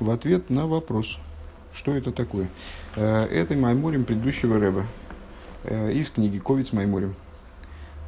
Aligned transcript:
в 0.00 0.10
ответ 0.10 0.50
на 0.50 0.66
вопрос, 0.66 1.18
что 1.74 1.94
это 1.94 2.12
такое. 2.12 2.48
Э, 2.96 3.24
это 3.24 3.54
Майморим 3.54 4.04
предыдущего 4.04 4.58
Рэба 4.58 4.86
э, 5.64 5.92
из 5.92 6.10
книги 6.10 6.38
Ковиц 6.38 6.72
Майморим. 6.72 7.14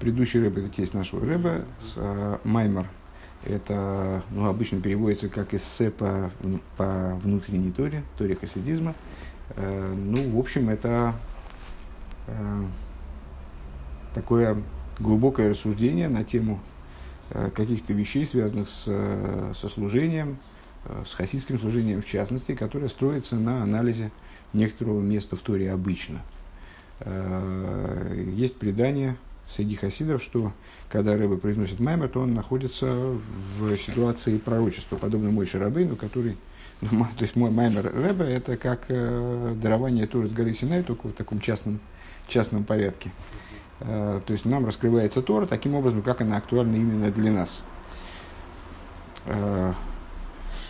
Предыдущий 0.00 0.40
Рэб, 0.40 0.58
это 0.58 0.68
тесть 0.68 0.94
нашего 0.94 1.24
Рэба, 1.24 1.64
э, 1.96 2.38
Маймор. 2.44 2.86
Это 3.44 4.22
ну, 4.30 4.46
обычно 4.46 4.80
переводится 4.80 5.28
как 5.28 5.54
эссе 5.54 5.90
по, 5.90 6.30
по 6.76 7.18
внутренней 7.22 7.72
торе, 7.72 8.02
торе 8.18 8.36
хасидизма. 8.36 8.94
Ну, 9.56 10.36
в 10.36 10.38
общем, 10.38 10.68
это 10.68 11.14
такое 14.14 14.58
глубокое 14.98 15.48
рассуждение 15.48 16.08
на 16.08 16.22
тему 16.22 16.60
каких-то 17.56 17.94
вещей, 17.94 18.26
связанных 18.26 18.68
с, 18.68 18.84
со 19.58 19.68
служением, 19.70 20.36
с 21.04 21.14
хасидским 21.14 21.58
служением 21.58 22.02
в 22.02 22.06
частности, 22.06 22.54
которое 22.54 22.88
строится 22.88 23.36
на 23.36 23.62
анализе 23.62 24.10
некоторого 24.52 25.00
места 25.00 25.36
в 25.36 25.40
Торе 25.40 25.72
обычно. 25.72 26.20
Э, 27.00 28.24
есть 28.34 28.56
предание 28.56 29.16
среди 29.54 29.76
хасидов, 29.76 30.22
что 30.22 30.52
когда 30.88 31.16
Рэбе 31.16 31.36
произносит 31.36 31.80
маймер, 31.80 32.08
то 32.08 32.20
он 32.20 32.34
находится 32.34 32.86
в 32.86 33.76
ситуации 33.76 34.38
пророчества, 34.38 34.96
подобно 34.96 35.30
мой 35.30 35.46
Шарабейну, 35.46 35.96
который 35.96 36.36
ну, 36.80 37.06
то 37.16 37.24
есть 37.24 37.36
мой 37.36 37.50
маймер 37.50 37.92
Рэбе 37.92 38.24
это 38.24 38.56
как 38.56 38.84
э, 38.88 39.54
дарование 39.60 40.06
Торы 40.06 40.28
с 40.28 40.32
горы 40.32 40.52
Синай, 40.52 40.82
только 40.82 41.08
в 41.08 41.12
таком 41.12 41.40
частном, 41.40 41.80
частном 42.28 42.64
порядке. 42.64 43.12
Э, 43.80 44.20
то 44.24 44.32
есть 44.32 44.44
нам 44.44 44.66
раскрывается 44.66 45.22
Тора 45.22 45.46
таким 45.46 45.74
образом, 45.74 46.02
как 46.02 46.20
она 46.20 46.36
актуальна 46.36 46.76
именно 46.76 47.10
для 47.10 47.32
нас. 47.32 47.62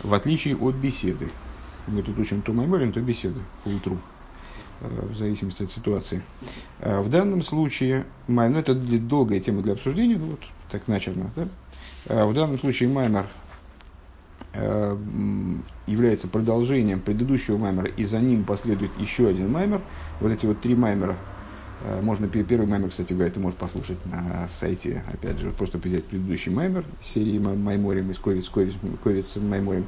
Э, 0.03 0.07
в 0.07 0.13
отличие 0.13 0.55
от 0.55 0.75
беседы. 0.75 1.29
Мы 1.87 2.01
тут 2.03 2.17
учим 2.19 2.41
то 2.41 2.53
майморин, 2.53 2.91
то 2.91 3.01
беседы 3.01 3.39
по 3.63 3.69
утру, 3.69 3.97
э, 4.81 5.07
в 5.11 5.17
зависимости 5.17 5.63
от 5.63 5.71
ситуации. 5.71 6.21
А 6.79 7.01
в 7.01 7.09
данном 7.09 7.43
случае, 7.43 8.05
ну 8.27 8.41
это 8.41 8.73
долгая 8.75 9.39
тема 9.39 9.61
для 9.61 9.73
обсуждения, 9.73 10.17
ну 10.17 10.27
вот 10.27 10.41
так 10.69 10.87
начерно, 10.87 11.31
да? 11.35 11.47
А 12.07 12.25
в 12.25 12.33
данном 12.33 12.59
случае 12.59 12.89
маймер 12.89 13.27
э, 14.53 14.97
является 15.87 16.27
продолжением 16.27 16.99
предыдущего 16.99 17.57
маймера, 17.57 17.87
и 17.87 18.03
за 18.05 18.19
ним 18.19 18.43
последует 18.43 18.91
еще 18.99 19.27
один 19.27 19.51
маймер. 19.51 19.81
Вот 20.19 20.31
эти 20.31 20.45
вот 20.45 20.61
три 20.61 20.75
маймера, 20.75 21.13
э, 21.13 21.15
можно 22.01 22.27
первый 22.27 22.67
маймер, 22.67 22.89
кстати 22.89 23.13
говоря, 23.13 23.31
ты 23.31 23.39
можешь 23.39 23.57
послушать 23.57 23.97
на 24.05 24.49
сайте, 24.53 25.03
опять 25.11 25.39
же, 25.39 25.51
просто 25.51 25.77
взять 25.77 26.03
предыдущий 26.05 26.51
маймер 26.51 26.83
серии 27.01 27.39
Майморим 27.39 28.11
из 28.11 28.17
Ковиц, 28.17 28.49
Ковиц, 28.49 28.73
Ковиц 29.03 29.37
Майморим. 29.37 29.85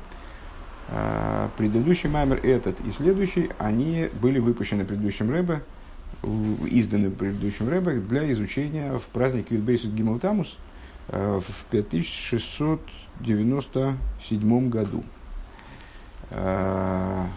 А, 0.90 1.50
предыдущий 1.58 2.10
маймер 2.10 2.46
этот 2.46 2.80
и 2.86 2.92
следующий, 2.92 3.50
они 3.58 4.10
были 4.22 4.38
выпущены 4.40 4.84
предыдущим 4.86 5.32
Рэбе, 5.32 5.64
изданы 6.24 7.10
предыдущим 7.10 7.70
Рэбе 7.70 8.02
для 8.02 8.30
изучения 8.32 9.00
в 9.00 9.06
праздник 9.08 9.50
Витбейсут 9.50 9.94
Гималтамус 9.94 10.58
э, 11.08 11.40
в 11.40 11.66
5697 11.72 14.70
году. 14.70 15.04
А, 16.32 17.28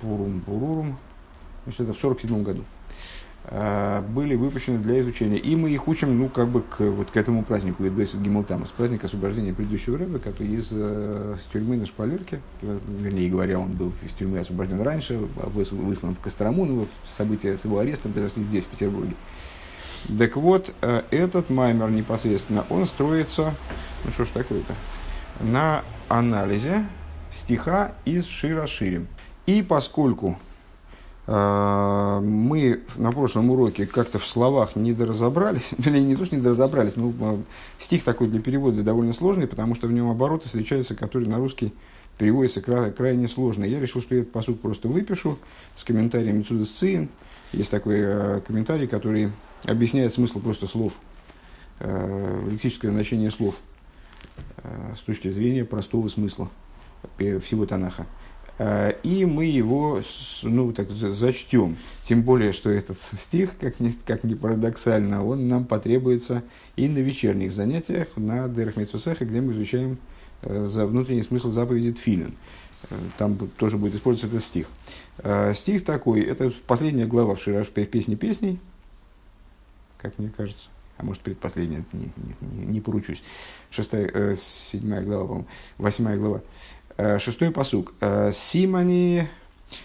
пурум, 0.00 0.40
пурурум. 0.40 0.98
Значит, 1.64 1.80
это 1.82 1.94
в 1.94 1.98
47 1.98 2.42
году. 2.42 2.64
А, 3.50 4.02
были 4.02 4.34
выпущены 4.34 4.78
для 4.78 5.00
изучения. 5.00 5.38
И 5.38 5.56
мы 5.56 5.70
их 5.70 5.88
учим, 5.88 6.18
ну, 6.18 6.28
как 6.28 6.48
бы 6.48 6.60
к, 6.62 6.80
вот 6.80 7.10
к 7.10 7.16
этому 7.16 7.42
празднику, 7.42 7.82
Ведбесет 7.82 8.20
Гималтамас, 8.20 8.70
праздник 8.70 9.04
освобождения 9.04 9.54
предыдущего 9.54 9.96
рэба, 9.96 10.18
который 10.18 10.48
из 10.48 10.68
э, 10.70 11.36
с 11.42 11.50
тюрьмы 11.50 11.76
на 11.78 11.86
шпалерке, 11.86 12.40
вернее 12.60 13.30
говоря, 13.30 13.58
он 13.58 13.72
был 13.72 13.92
из 14.04 14.12
тюрьмы 14.12 14.40
освобожден 14.40 14.82
раньше, 14.82 15.18
выслан 15.36 16.14
в 16.14 16.20
Кострому, 16.20 16.66
но 16.66 16.86
события 17.06 17.56
с 17.56 17.64
его 17.64 17.78
арестом 17.78 18.12
произошли 18.12 18.42
здесь, 18.42 18.64
в 18.64 18.68
Петербурге. 18.68 19.14
Так 20.18 20.36
вот, 20.36 20.74
э, 20.82 21.02
этот 21.10 21.48
маймер 21.48 21.90
непосредственно, 21.90 22.66
он 22.68 22.86
строится, 22.86 23.54
ну 24.04 24.10
что 24.10 24.26
ж 24.26 24.28
такое-то, 24.28 24.74
на 25.40 25.84
анализе 26.08 26.86
стиха 27.34 27.92
из 28.04 28.26
Шира 28.26 28.66
Ширим. 28.66 29.08
И 29.48 29.62
поскольку 29.62 30.36
а, 31.26 32.20
мы 32.20 32.80
на 32.96 33.12
прошлом 33.12 33.50
уроке 33.50 33.86
как-то 33.86 34.18
в 34.18 34.26
словах 34.26 34.76
не 34.76 34.92
доразобрались, 34.92 35.70
или 35.78 35.98
не 36.00 36.16
то, 36.16 36.26
что 36.26 36.36
не 36.36 36.42
доразобрались, 36.42 36.96
но 36.96 37.14
а, 37.22 37.40
стих 37.78 38.04
такой 38.04 38.28
для 38.28 38.40
перевода 38.40 38.82
довольно 38.82 39.14
сложный, 39.14 39.46
потому 39.46 39.74
что 39.74 39.86
в 39.86 39.92
нем 39.92 40.10
обороты 40.10 40.48
встречаются, 40.48 40.94
которые 40.94 41.30
на 41.30 41.38
русский 41.38 41.72
переводятся 42.18 42.60
край, 42.60 42.92
крайне 42.92 43.26
сложно. 43.26 43.64
Я 43.64 43.80
решил, 43.80 44.02
что 44.02 44.14
я 44.14 44.20
этот 44.20 44.34
посуд 44.34 44.60
просто 44.60 44.88
выпишу 44.88 45.38
с 45.76 45.82
комментарием 45.82 46.40
Митсуда. 46.40 46.66
Есть 47.52 47.70
такой 47.70 48.00
э, 48.00 48.40
комментарий, 48.46 48.86
который 48.86 49.30
объясняет 49.64 50.12
смысл 50.12 50.40
просто 50.40 50.66
слов, 50.66 50.92
э, 51.80 52.48
лексическое 52.50 52.90
значение 52.90 53.30
слов 53.30 53.54
э, 54.58 54.94
с 54.94 55.00
точки 55.00 55.30
зрения 55.30 55.64
простого 55.64 56.08
смысла 56.08 56.50
всего 57.16 57.64
Танаха. 57.64 58.04
Э, 58.58 58.94
и 59.02 59.24
мы 59.24 59.46
его 59.46 60.02
ну, 60.42 60.72
так, 60.72 60.90
зачтем. 60.90 61.76
Тем 62.02 62.22
более, 62.22 62.52
что 62.52 62.70
этот 62.70 63.00
стих, 63.18 63.56
как 63.58 63.80
ни, 63.80 63.90
как 63.90 64.24
ни 64.24 64.34
парадоксально, 64.34 65.24
он 65.24 65.48
нам 65.48 65.64
потребуется 65.64 66.42
и 66.76 66.88
на 66.88 66.98
вечерних 66.98 67.52
занятиях 67.52 68.08
на 68.16 68.48
Дерахмецусеха, 68.48 69.24
где 69.24 69.40
мы 69.40 69.52
изучаем 69.52 69.98
э, 70.42 70.66
за 70.66 70.86
внутренний 70.86 71.22
смысл 71.22 71.50
заповеди 71.50 71.92
Тфилин. 71.92 72.34
Э, 72.90 72.96
там 73.16 73.36
тоже 73.56 73.78
будет 73.78 73.94
использоваться 73.94 74.36
этот 74.36 74.46
стих. 74.46 74.66
Стих 75.54 75.84
такой, 75.84 76.20
это 76.20 76.52
последняя 76.68 77.06
глава 77.06 77.34
в 77.34 77.42
Шираш 77.42 77.66
песни 77.66 78.14
песней, 78.14 78.60
как 80.00 80.16
мне 80.16 80.30
кажется 80.36 80.68
а 80.98 81.04
может 81.04 81.22
предпоследняя, 81.22 81.84
не, 81.92 82.10
не, 82.40 82.66
не 82.66 82.80
поручусь. 82.80 83.22
Шестая, 83.70 84.10
э, 84.12 84.34
седьмая 84.36 85.02
глава, 85.02 85.26
по-моему, 85.26 85.46
восьмая 85.78 86.18
глава. 86.18 86.42
Э, 86.98 87.20
шестой 87.20 87.52
посук. 87.52 87.94
Э, 88.00 88.32
Симани 88.32 89.28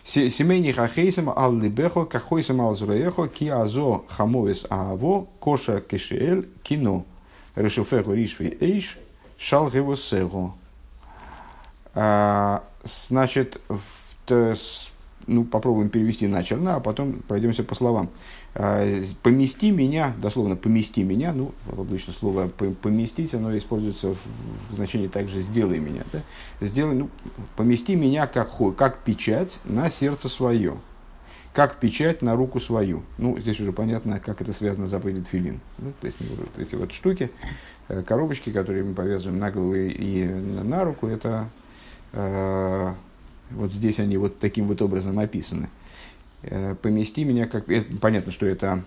Семейни 0.04 0.72
хахейсам 0.72 1.30
ал 1.30 1.54
либехо 1.54 2.06
кахойсам 2.06 2.60
ал 2.60 2.74
зураехо 2.74 3.28
ки 3.28 3.50
азо 3.50 4.04
хамовес 4.10 4.66
ааво 4.70 5.28
коша 5.40 5.80
кешель 5.82 6.50
кино 6.64 7.06
решуфеху 7.56 8.14
ришви 8.14 8.58
эйш 8.60 8.98
шал 9.38 9.72
сего. 9.72 10.56
Э, 11.94 12.62
значит, 12.84 13.62
ну, 15.28 15.44
попробуем 15.44 15.90
перевести 15.90 16.26
начерно, 16.26 16.76
а 16.76 16.80
потом 16.80 17.22
пройдемся 17.28 17.64
по 17.64 17.76
словам. 17.76 18.10
А, 18.56 18.88
помести 19.24 19.72
меня, 19.72 20.14
дословно 20.22 20.56
помести 20.56 21.04
меня, 21.04 21.34
ну, 21.34 21.54
обычно 21.72 22.14
слово 22.14 22.48
поместить, 22.48 23.34
оно 23.34 23.58
используется 23.58 24.16
в 24.70 24.76
значении 24.76 25.08
также 25.08 25.42
сделай 25.42 25.80
меня. 25.80 26.04
Да? 26.12 26.22
Сделай, 26.62 26.94
ну, 26.94 27.10
помести 27.56 27.96
меня 27.96 28.28
как, 28.28 28.52
как 28.78 29.00
печать 29.00 29.60
на 29.66 29.90
сердце 29.90 30.30
свое, 30.30 30.78
как 31.52 31.78
печать 31.78 32.22
на 32.22 32.36
руку 32.36 32.60
свою. 32.60 33.02
Ну, 33.18 33.40
здесь 33.40 33.60
уже 33.60 33.72
понятно, 33.72 34.20
как 34.20 34.40
это 34.42 34.54
связано 34.54 34.86
с 34.86 34.92
заповедью 34.92 35.24
Тфилин. 35.24 35.60
Ну, 35.80 35.92
то 36.00 36.06
есть, 36.06 36.20
вот 36.20 36.60
эти 36.60 36.76
вот 36.76 36.92
штуки, 36.94 37.32
э, 37.88 38.04
коробочки, 38.04 38.52
которые 38.52 38.84
мы 38.84 38.94
повязываем 38.94 39.40
на 39.40 39.50
голову 39.50 39.74
и 39.74 40.26
на 40.26 40.84
руку, 40.84 41.08
это 41.08 41.50
э, 42.12 42.94
вот 43.50 43.72
здесь 43.72 44.00
они 44.00 44.18
вот 44.18 44.38
таким 44.38 44.68
вот 44.68 44.80
образом 44.84 45.18
описаны. 45.18 45.70
Э, 46.44 46.76
помести 46.82 47.24
меня 47.24 47.48
как... 47.48 47.66
Понятно, 48.02 48.32
что 48.32 48.46
это 48.46 48.84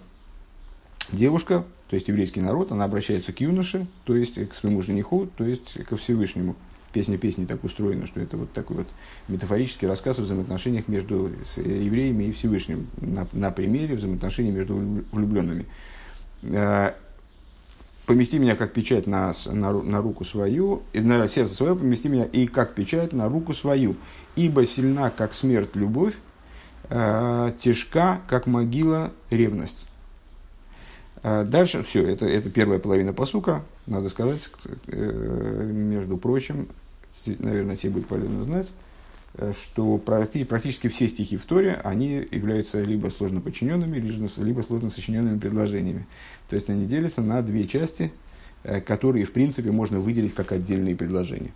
девушка, 1.12 1.65
то 1.89 1.94
есть 1.94 2.09
еврейский 2.09 2.41
народ, 2.41 2.72
она 2.72 2.84
обращается 2.84 3.33
к 3.33 3.41
юноше, 3.41 3.87
то 4.05 4.15
есть 4.15 4.49
к 4.49 4.55
своему 4.55 4.83
жениху, 4.83 5.28
то 5.37 5.44
есть 5.44 5.83
ко 5.84 5.97
Всевышнему. 5.97 6.56
Песня 6.93 7.19
песни 7.19 7.44
так 7.44 7.62
устроена, 7.62 8.06
что 8.06 8.20
это 8.20 8.37
вот 8.38 8.53
такой 8.53 8.79
вот 8.79 8.87
метафорический 9.29 9.87
рассказ 9.87 10.19
о 10.19 10.23
взаимоотношениях 10.23 10.88
между 10.88 11.31
евреями 11.56 12.25
и 12.25 12.32
Всевышним 12.32 12.88
на, 12.97 13.29
на 13.32 13.50
примере 13.50 13.97
взаимоотношений 13.97 14.50
между 14.50 14.76
влюбленными. 15.12 15.67
Э, 16.43 16.93
помести 18.06 18.38
меня 18.38 18.56
как 18.56 18.73
печать 18.73 19.06
на, 19.06 19.35
на, 19.47 19.73
на 19.73 20.00
руку 20.00 20.25
свою, 20.25 20.82
на 20.94 21.29
сердце 21.29 21.55
свое 21.55 21.76
помести 21.76 22.09
меня 22.09 22.25
и 22.25 22.47
как 22.47 22.75
печать 22.75 23.12
на 23.12 23.29
руку 23.29 23.52
свою, 23.52 23.97
ибо 24.37 24.64
сильна, 24.64 25.11
как 25.11 25.35
смерть, 25.35 25.70
любовь, 25.75 26.14
э, 26.91 27.53
тяжка, 27.61 28.21
как 28.29 28.47
могила, 28.47 29.12
ревность. 29.31 29.87
Э, 31.23 31.44
дальше 31.44 31.83
все, 31.83 32.06
это, 32.06 32.27
это 32.27 32.50
первая 32.50 32.79
половина 32.79 33.12
посука, 33.12 33.62
надо 33.87 34.09
сказать, 34.09 34.50
э, 34.88 35.71
между 35.73 36.17
прочим, 36.17 36.69
наверное, 37.27 37.77
тебе 37.77 37.93
будет 37.93 38.06
полезно 38.06 38.44
знать, 38.44 38.69
что 39.53 39.99
практически 39.99 40.88
все 40.88 41.09
стихи 41.09 41.37
в 41.37 41.44
Торе, 41.44 41.79
они 41.85 42.27
являются 42.31 42.81
либо 42.81 43.09
сложно 43.11 43.41
подчиненными, 43.43 43.99
либо 43.99 44.62
сложно 44.62 44.88
сочиненными 44.88 45.38
предложениями. 45.38 46.06
То 46.49 46.56
есть 46.56 46.71
они 46.71 46.87
делятся 46.87 47.21
на 47.21 47.43
две 47.43 47.67
части, 47.67 48.12
которые, 48.87 49.27
в 49.27 49.33
принципе, 49.33 49.73
можно 49.73 50.00
выделить 50.00 50.35
как 50.35 50.53
отдельные 50.53 50.97
предложения. 50.97 51.53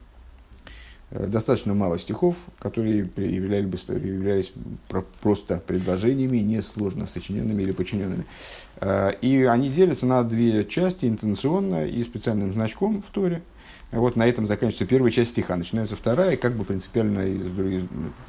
Э, 1.11 1.27
достаточно 1.27 1.75
мало 1.75 1.99
стихов, 1.99 2.37
которые 2.59 2.99
являлись, 3.17 3.85
являлись 3.89 4.53
просто 5.21 5.63
предложениями, 5.67 6.39
несложно 6.39 7.07
сочиненными 7.07 7.63
или 7.63 7.73
подчиненными. 7.73 8.25
Э, 8.81 9.11
и 9.21 9.43
они 9.45 9.71
делятся 9.71 10.07
на 10.07 10.23
две 10.23 10.65
части, 10.65 11.07
интенционно 11.07 11.87
и 11.87 12.03
специальным 12.05 12.53
значком 12.53 13.03
в 13.03 13.11
Торе. 13.13 13.43
Вот 13.91 14.15
на 14.15 14.27
этом 14.27 14.47
заканчивается 14.47 14.87
первая 14.87 15.11
часть 15.11 15.31
стиха, 15.31 15.57
начинается 15.57 15.97
вторая, 15.97 16.37
как 16.37 16.55
бы 16.55 16.65
принципиально, 16.65 17.27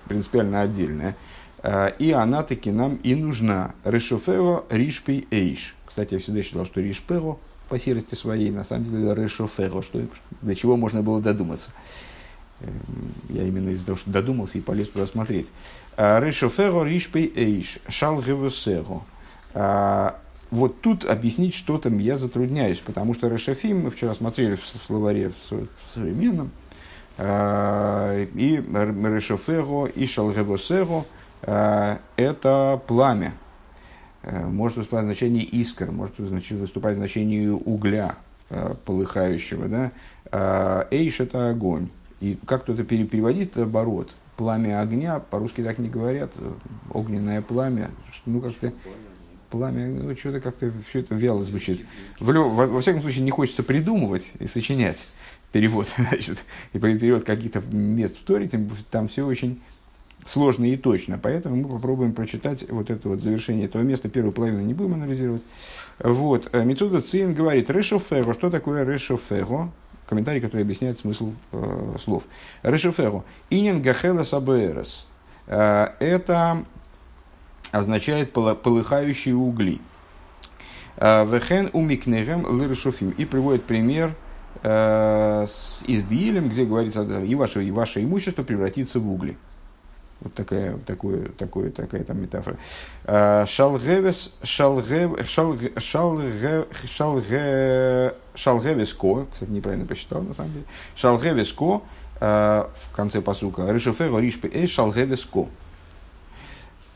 принципиально 0.08 0.62
отдельная. 0.62 1.16
Э, 1.62 1.92
и 2.00 2.12
она 2.12 2.42
таки 2.42 2.72
нам 2.72 2.96
и 3.04 3.14
нужна. 3.14 3.76
Решофео 3.84 4.66
ришпей 4.70 5.28
эйш. 5.30 5.76
Кстати, 5.86 6.16
я 6.16 6.20
всегда 6.20 6.42
считал, 6.42 6.66
что 6.66 6.82
ришпео 6.82 7.38
по 7.70 7.78
серости 7.78 8.16
своей, 8.16 8.50
на 8.50 8.64
самом 8.64 8.90
деле 8.90 9.14
решофео, 9.14 9.84
что, 9.84 10.02
до 10.42 10.56
чего 10.56 10.78
можно 10.78 11.04
было 11.04 11.22
додуматься. 11.22 11.70
Эм, 12.62 13.14
я 13.30 13.44
именно 13.44 13.70
из-за 13.70 13.86
того, 13.86 13.98
что 13.98 14.12
додумался 14.12 14.58
и 14.58 14.62
полез 14.62 14.90
туда 14.90 15.08
смотреть. 15.08 15.50
А, 15.98 16.20
Решоферо 16.20 16.84
ришпей 16.84 17.32
эйш, 17.36 17.80
шал 17.88 18.24
а, 19.54 20.20
Вот 20.52 20.82
тут 20.82 21.06
объяснить 21.06 21.56
что-то 21.56 21.90
я 21.90 22.18
затрудняюсь, 22.18 22.80
потому 22.80 23.14
что 23.14 23.28
Решофим 23.28 23.84
мы 23.84 23.92
вчера 23.92 24.14
смотрели 24.14 24.56
в 24.56 24.66
словаре 24.86 25.32
в 25.50 25.94
современном, 25.94 26.52
а, 27.18 28.24
и 28.24 28.58
Решоферо 28.58 29.86
и 29.86 30.06
Шалгевосеро 30.06 31.06
это 32.18 32.82
пламя. 32.86 33.34
Может 34.24 34.78
выступать 34.78 35.06
в 35.06 35.08
искр, 35.42 35.90
может 35.90 36.20
выступать 36.20 36.94
в 36.94 37.00
значении 37.00 37.48
угля 37.48 38.14
э, 38.52 38.76
полыхающего. 38.86 39.68
Да? 39.68 40.88
Эйш– 40.92 41.20
это 41.22 41.50
огонь. 41.50 41.90
И 42.22 42.38
как 42.46 42.64
кто-то 42.64 42.84
переводит 42.84 43.58
оборот. 43.58 44.12
Пламя 44.38 44.82
огня, 44.82 45.20
по-русски 45.20 45.62
так 45.62 45.78
не 45.78 45.90
говорят, 45.90 46.32
огненное 46.92 47.42
пламя. 47.42 47.92
Ну, 48.26 48.40
как-то 48.42 48.72
пламя, 49.50 49.88
ну, 49.88 50.16
что-то 50.16 50.40
как-то 50.40 50.72
все 50.90 51.00
это 51.00 51.16
вяло 51.16 51.44
звучит. 51.44 51.86
В, 52.20 52.32
во, 52.32 52.68
во 52.68 52.82
всяком 52.82 53.02
случае, 53.02 53.24
не 53.24 53.32
хочется 53.32 53.64
придумывать 53.64 54.32
и 54.40 54.48
сочинять 54.48 55.08
перевод. 55.52 55.88
Значит, 55.98 56.44
и 56.74 56.80
перевод 56.80 57.24
каких-то 57.24 57.62
мест 57.72 58.18
в 58.18 58.24
Торе, 58.24 58.50
там, 58.90 59.08
все 59.08 59.26
очень 59.26 59.62
сложно 60.26 60.66
и 60.66 60.78
точно. 60.78 61.20
Поэтому 61.22 61.56
мы 61.56 61.68
попробуем 61.68 62.14
прочитать 62.14 62.70
вот 62.70 62.90
это 62.90 63.10
вот 63.10 63.22
завершение 63.22 63.66
этого 63.66 63.82
места. 63.82 64.10
Первую 64.10 64.32
половину 64.32 64.62
не 64.62 64.74
будем 64.74 64.94
анализировать. 64.94 65.44
Вот. 66.00 66.50
Э, 66.54 66.64
Мецуда 66.64 67.02
Цин 67.02 67.34
говорит, 67.34 67.70
решоферо. 67.70 68.34
Что 68.34 68.50
такое 68.50 68.84
решоферо? 68.86 69.72
Комментарий, 70.12 70.42
который 70.42 70.64
объясняет 70.64 71.00
смысл 71.00 71.32
э, 71.54 71.96
слов. 72.04 72.24
Решеферу. 72.64 73.24
Инин 73.50 73.82
гахела 73.82 74.24
саберес. 74.24 75.08
Э, 75.48 75.88
это 76.00 76.66
означает 77.72 78.34
полыхающие 78.34 79.34
угли. 79.34 79.80
Э, 80.98 81.26
Вехен 81.26 81.70
умикнерем 81.72 82.46
лырешуфим. 82.46 83.12
И 83.12 83.24
приводит 83.24 83.64
пример 83.64 84.14
э, 84.64 85.46
с 85.48 85.82
Издиилем, 85.88 86.50
где 86.50 86.66
говорится, 86.66 87.04
и 87.04 87.34
ваше, 87.36 87.64
и 87.64 87.72
ваше 87.72 88.04
имущество 88.04 88.44
превратится 88.44 89.00
в 89.00 89.10
угли. 89.10 89.38
Вот 90.22 90.36
такая, 90.36 90.78
такое, 90.86 91.30
такое, 91.30 91.72
такая 91.72 92.04
там 92.04 92.22
метафора. 92.22 92.58
А, 93.06 93.46
шалгевес, 93.48 94.38
шалгев, 94.44 95.20
шалгевеско, 98.36 99.26
кстати, 99.34 99.50
неправильно 99.50 99.88
посчитал, 99.88 100.22
на 100.22 100.36
самом 100.36 100.54
деле. 100.54 100.66
Шалгевеско, 100.96 101.82
а, 102.20 102.70
в 102.76 102.92
конце 102.96 103.20
посука, 103.22 103.72
решоферо 103.72 104.20
ришпе 104.20 104.48
эй 104.54 104.68
шалгевеско. 104.68 105.48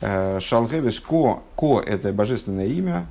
А, 0.00 0.38
шалгевеско, 0.38 1.40
ко– 1.56 1.80
это 1.86 2.12
божественное 2.12 2.66
имя, 2.66 3.06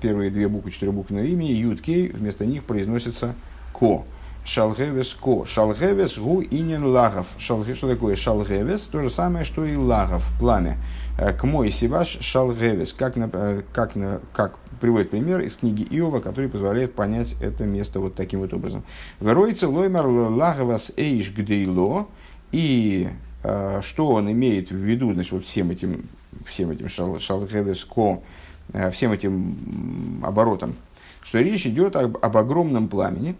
первые 0.00 0.30
две 0.30 0.48
буквы, 0.48 0.70
четырехбуквенное 0.70 1.26
имя, 1.26 1.52
юд 1.52 1.82
кей, 1.82 2.08
вместо 2.08 2.46
них 2.46 2.64
произносится 2.64 3.34
ко. 3.74 4.06
Шалгевес 4.44 5.14
ко. 5.14 5.44
Шалгевес 5.44 6.18
гу 6.18 6.42
инин 6.42 6.84
лагов. 6.84 7.28
Шалге, 7.38 7.74
что 7.74 7.88
такое 7.88 8.16
шалгевес? 8.16 8.82
То 8.82 9.02
же 9.02 9.10
самое, 9.10 9.44
что 9.44 9.64
и 9.64 9.76
лагов, 9.76 10.28
пламя. 10.38 10.78
Э, 11.16 11.32
к 11.32 11.44
мой 11.44 11.70
сиваш 11.70 12.18
шалгевес. 12.20 12.92
Как, 12.92 13.16
э, 13.16 13.62
как, 13.72 13.92
как 14.32 14.58
приводит 14.80 15.10
пример 15.10 15.40
из 15.40 15.54
книги 15.54 15.86
Иова, 15.90 16.20
который 16.20 16.48
позволяет 16.48 16.94
понять 16.94 17.36
это 17.40 17.64
место 17.64 18.00
вот 18.00 18.16
таким 18.16 18.40
вот 18.40 18.52
образом. 18.52 18.82
Веройца 19.20 19.68
лоймар 19.68 20.06
лаговас 20.06 20.90
эйш 20.96 21.32
гдейло. 21.32 22.08
И 22.50 23.08
э, 23.44 23.80
что 23.82 24.08
он 24.08 24.30
имеет 24.30 24.70
в 24.70 24.76
виду, 24.76 25.14
значит, 25.14 25.32
вот 25.32 25.44
всем 25.44 25.70
этим, 25.70 26.08
всем 26.46 26.70
этим 26.72 26.88
шал, 26.88 27.16
ко, 27.16 28.90
всем 28.90 29.12
этим 29.12 30.20
оборотом, 30.24 30.74
что 31.22 31.38
речь 31.38 31.66
идет 31.66 31.96
об, 31.96 32.18
об 32.20 32.36
огромном 32.36 32.88
пламени, 32.88 33.36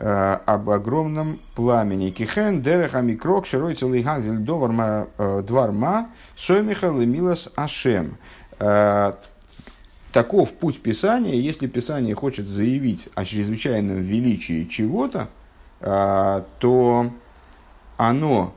об 0.00 0.70
огромном 0.70 1.40
пламени. 1.56 2.10
Кихен 2.10 2.62
дереха 2.62 3.00
микрок 3.00 3.46
широй 3.46 3.74
целый 3.74 4.02
газель 4.02 4.38
доварма 4.38 5.08
э, 5.18 5.42
дварма 5.44 6.10
соймиха 6.36 6.86
лемилас 6.86 7.48
ашем. 7.56 8.16
Э, 8.60 9.14
таков 10.12 10.54
путь 10.54 10.80
Писания, 10.80 11.34
если 11.34 11.66
Писание 11.66 12.14
хочет 12.14 12.46
заявить 12.46 13.08
о 13.16 13.24
чрезвычайном 13.24 14.00
величии 14.00 14.64
чего-то, 14.64 15.28
то 15.80 17.12
оно 17.96 18.52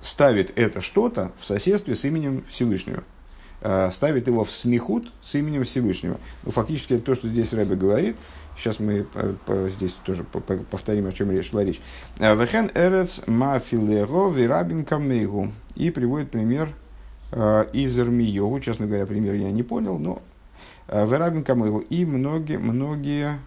ставит 0.00 0.56
это 0.56 0.80
что-то 0.80 1.32
в 1.38 1.44
соседстве 1.44 1.94
с 1.94 2.04
именем 2.06 2.44
Всевышнего. 2.48 3.02
Ставит 3.90 4.26
его 4.26 4.42
в 4.44 4.50
смехут 4.50 5.12
с 5.22 5.34
именем 5.34 5.64
Всевышнего. 5.64 6.18
Ну, 6.44 6.50
фактически 6.50 6.94
это 6.94 7.04
то, 7.04 7.14
что 7.14 7.28
здесь 7.28 7.52
Рэбе 7.52 7.76
говорит– 7.76 8.16
Сейчас 8.56 8.78
мы 8.78 9.06
здесь 9.76 9.92
тоже 10.04 10.24
повторим, 10.24 11.06
о 11.06 11.12
чем 11.12 11.42
шла 11.42 11.64
речь. 11.64 11.80
Э, 12.18 12.36
Вехен 12.36 12.70
эрец 12.74 13.22
мафилеро 13.26 14.30
вирабин 14.30 14.84
камейгу. 14.84 15.52
И 15.74 15.90
приводит 15.90 16.30
пример 16.30 16.68
э, 17.32 17.66
из 17.72 17.98
Ирмиеву. 17.98 18.60
Честно 18.60 18.86
говоря, 18.86 19.06
пример 19.06 19.34
я 19.34 19.50
не 19.50 19.62
понял, 19.62 19.98
но 19.98 20.22
э, 20.88 21.06
вирабин 21.06 21.44
камейгу. 21.44 21.78
И 21.78 22.04
многие, 22.04 22.58
многие 22.58 23.38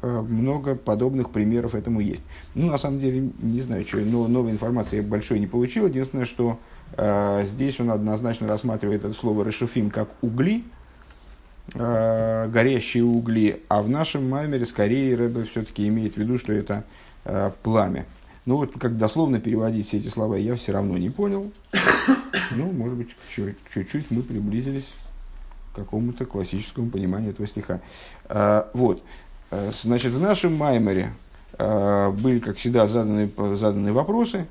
много 0.00 0.76
подобных 0.76 1.30
примеров 1.30 1.74
этому 1.74 1.98
есть. 1.98 2.22
Ну, 2.54 2.68
на 2.68 2.78
самом 2.78 3.00
деле, 3.00 3.32
не 3.40 3.60
знаю, 3.60 3.84
что, 3.84 3.96
но 3.96 4.28
новой 4.28 4.52
информации 4.52 4.98
я 4.98 5.02
большой 5.02 5.40
не 5.40 5.48
получил. 5.48 5.88
Единственное, 5.88 6.24
что 6.24 6.56
э, 6.96 7.44
здесь 7.44 7.80
он 7.80 7.90
однозначно 7.90 8.46
рассматривает 8.46 9.04
это 9.04 9.12
слово 9.12 9.42
решуфим 9.42 9.90
как 9.90 10.08
угли, 10.22 10.62
э, 11.74 12.48
горящие 12.48 13.04
угли, 13.04 13.62
а 13.68 13.82
в 13.82 13.90
нашем 13.90 14.28
маймере 14.28 14.64
скорее 14.64 15.16
Рэбе 15.16 15.44
все-таки 15.44 15.86
имеет 15.88 16.14
в 16.14 16.16
виду, 16.16 16.38
что 16.38 16.52
это 16.52 16.84
э, 17.24 17.50
пламя. 17.62 18.06
Ну 18.46 18.56
вот, 18.56 18.72
как 18.78 18.96
дословно 18.96 19.40
переводить 19.40 19.88
все 19.88 19.98
эти 19.98 20.08
слова, 20.08 20.34
я 20.36 20.56
все 20.56 20.72
равно 20.72 20.96
не 20.96 21.10
понял. 21.10 21.52
Ну, 22.52 22.72
может 22.72 22.96
быть, 22.96 23.08
чуть-чуть 23.74 24.10
мы 24.10 24.22
приблизились 24.22 24.88
к 25.72 25.76
какому-то 25.76 26.24
классическому 26.24 26.90
пониманию 26.90 27.30
этого 27.30 27.46
стиха. 27.46 27.80
Э, 28.28 28.64
вот. 28.72 29.02
Э, 29.50 29.70
значит, 29.72 30.12
в 30.12 30.20
нашем 30.20 30.56
маймере 30.56 31.12
э, 31.58 32.10
были, 32.10 32.38
как 32.38 32.56
всегда, 32.56 32.86
заданы, 32.86 33.30
заданы 33.56 33.92
вопросы, 33.92 34.46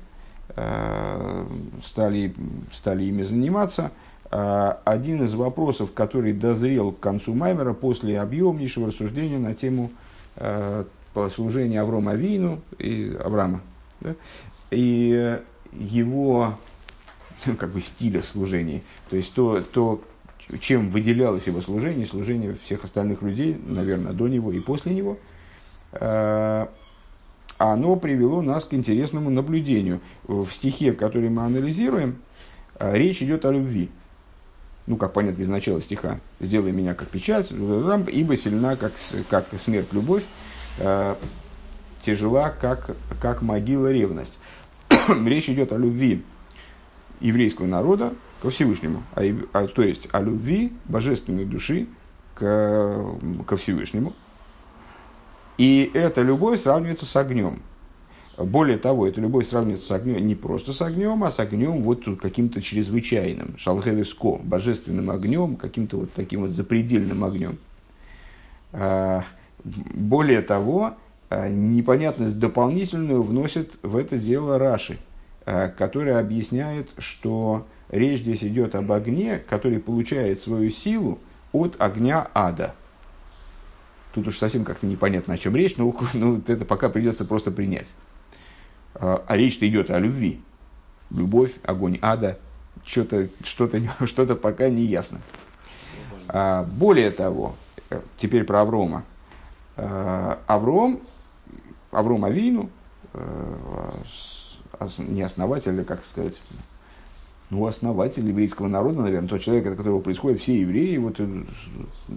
э, 0.50 1.46
стали, 1.84 2.34
стали 2.72 3.04
ими 3.04 3.22
заниматься– 3.22 3.90
один 4.30 5.24
из 5.24 5.32
вопросов, 5.32 5.92
который 5.92 6.34
дозрел 6.34 6.92
к 6.92 7.00
концу 7.00 7.34
Маймера 7.34 7.72
после 7.72 8.20
объемнейшего 8.20 8.88
рассуждения 8.88 9.38
на 9.38 9.54
тему 9.54 9.90
э, 10.36 10.84
служения 11.34 11.80
Аврома 11.80 12.14
Вину 12.14 12.60
и 12.78 13.16
Авраама. 13.24 13.62
Да? 14.00 14.14
И 14.70 15.38
его 15.72 16.58
ну, 17.46 17.56
как 17.56 17.70
бы 17.70 17.80
стиля 17.80 18.22
служения. 18.22 18.82
То 19.10 19.16
есть 19.16 19.32
то, 19.32 19.62
то, 19.62 20.02
чем 20.60 20.90
выделялось 20.90 21.46
его 21.46 21.60
служение, 21.60 22.06
служение 22.06 22.56
всех 22.64 22.84
остальных 22.84 23.22
людей, 23.22 23.58
наверное, 23.66 24.12
до 24.12 24.28
него 24.28 24.52
и 24.52 24.60
после 24.60 24.94
него, 24.94 25.18
э, 25.92 26.66
оно 27.58 27.96
привело 27.96 28.42
нас 28.42 28.64
к 28.66 28.74
интересному 28.74 29.30
наблюдению. 29.30 30.00
В 30.24 30.50
стихе, 30.50 30.92
который 30.92 31.30
мы 31.30 31.44
анализируем, 31.44 32.16
э, 32.78 32.96
речь 32.96 33.22
идет 33.22 33.44
о 33.44 33.52
любви 33.52 33.88
ну, 34.88 34.96
как 34.96 35.12
понятно 35.12 35.42
из 35.42 35.48
начала 35.48 35.80
стиха, 35.80 36.18
«Сделай 36.40 36.72
меня 36.72 36.94
как 36.94 37.08
печать, 37.08 37.50
ибо 37.50 38.36
сильна, 38.36 38.74
как, 38.76 38.94
как 39.28 39.46
смерть 39.58 39.92
любовь, 39.92 40.24
э, 40.78 41.14
тяжела, 42.04 42.50
как, 42.50 42.96
как 43.20 43.42
могила 43.42 43.92
ревность». 43.92 44.38
Речь 45.26 45.50
идет 45.50 45.72
о 45.72 45.76
любви 45.76 46.24
еврейского 47.20 47.66
народа 47.66 48.14
ко 48.40 48.48
Всевышнему, 48.48 49.02
а, 49.14 49.22
а, 49.52 49.66
то 49.66 49.82
есть 49.82 50.08
о 50.10 50.22
любви 50.22 50.72
божественной 50.86 51.44
души 51.44 51.86
к, 52.34 53.14
ко 53.46 53.56
Всевышнему. 53.58 54.14
И 55.58 55.90
эта 55.92 56.22
любовь 56.22 56.60
сравнивается 56.62 57.04
с 57.04 57.14
огнем. 57.14 57.60
Более 58.38 58.78
того, 58.78 59.08
эта 59.08 59.20
любовь 59.20 59.48
сравнивается 59.48 59.86
с 59.86 59.90
огнем, 59.90 60.24
не 60.24 60.36
просто 60.36 60.72
с 60.72 60.80
огнем, 60.80 61.24
а 61.24 61.30
с 61.32 61.40
огнем 61.40 61.82
вот 61.82 62.04
каким-то 62.20 62.62
чрезвычайным, 62.62 63.58
шалхевиско, 63.58 64.38
божественным 64.44 65.10
огнем, 65.10 65.56
каким-то 65.56 65.98
вот 65.98 66.12
таким 66.12 66.42
вот 66.42 66.50
запредельным 66.50 67.24
огнем. 67.24 67.58
А, 68.72 69.24
более 69.64 70.40
того, 70.42 70.94
а, 71.30 71.48
непонятность 71.48 72.38
дополнительную 72.38 73.24
вносит 73.24 73.72
в 73.82 73.96
это 73.96 74.18
дело 74.18 74.56
Раши, 74.56 74.98
а, 75.44 75.66
который 75.66 76.16
объясняет, 76.16 76.90
что 76.96 77.66
речь 77.88 78.20
здесь 78.20 78.44
идет 78.44 78.76
об 78.76 78.92
огне, 78.92 79.42
который 79.50 79.80
получает 79.80 80.40
свою 80.40 80.70
силу 80.70 81.18
от 81.52 81.74
огня 81.80 82.28
ада. 82.34 82.76
Тут 84.14 84.28
уж 84.28 84.38
совсем 84.38 84.64
как-то 84.64 84.86
непонятно, 84.86 85.34
о 85.34 85.38
чем 85.38 85.56
речь, 85.56 85.76
но 85.76 85.92
ну, 86.14 86.40
это 86.46 86.64
пока 86.64 86.88
придется 86.88 87.24
просто 87.24 87.50
принять. 87.50 87.94
А 88.94 89.36
речь-то 89.36 89.68
идет 89.68 89.90
о 89.90 89.98
любви. 89.98 90.40
Любовь, 91.10 91.52
огонь 91.62 91.98
ада, 92.02 92.38
что-то 92.84 93.28
что 93.44 94.06
что 94.06 94.36
пока 94.36 94.68
не 94.68 94.84
ясно. 94.84 95.20
более 96.66 97.10
того, 97.10 97.54
теперь 98.16 98.44
про 98.44 98.62
Аврома. 98.62 99.04
Э, 99.78 100.34
Авром, 100.48 101.00
Авром 101.92 102.24
Авину, 102.24 102.68
э, 103.14 103.92
не 104.98 105.22
основатель, 105.22 105.80
а 105.80 105.84
как 105.84 106.04
сказать, 106.04 106.34
ну, 107.50 107.64
основатель 107.64 108.26
еврейского 108.26 108.66
народа, 108.66 109.02
наверное, 109.02 109.28
тот 109.28 109.40
человек, 109.40 109.66
от 109.66 109.76
которого 109.76 110.00
происходят 110.00 110.40
все 110.40 110.60
евреи, 110.60 110.96
вот 110.96 111.20
э, 111.20 111.44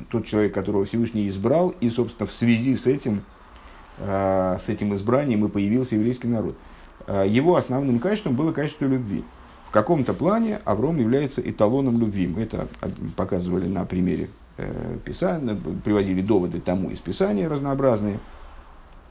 тот 0.10 0.26
человек, 0.26 0.56
которого 0.56 0.86
Всевышний 0.86 1.28
избрал, 1.28 1.70
и, 1.82 1.90
собственно, 1.92 2.26
в 2.26 2.34
связи 2.34 2.76
с 2.76 2.88
этим, 2.88 3.22
с 4.00 4.64
этим 4.68 4.96
избранием 4.96 5.46
и 5.46 5.50
появился 5.50 5.96
еврейский 5.96 6.28
народ. 6.28 6.56
Его 7.08 7.56
основным 7.56 8.00
качеством 8.00 8.36
было 8.36 8.52
качество 8.52 8.86
любви. 8.86 9.24
В 9.68 9.72
каком-то 9.72 10.14
плане 10.14 10.60
Авром 10.66 10.98
является 10.98 11.42
эталоном 11.42 12.00
любви. 12.00 12.28
Мы 12.28 12.42
это 12.44 12.68
показывали 13.16 13.68
на 13.68 13.86
примере 13.86 14.30
Э, 14.58 14.98
писания, 15.04 15.58
приводили 15.84 16.22
доводы 16.22 16.60
тому 16.60 16.92
из 16.92 17.00
Писания 17.00 17.50
разнообразные. 17.50 18.20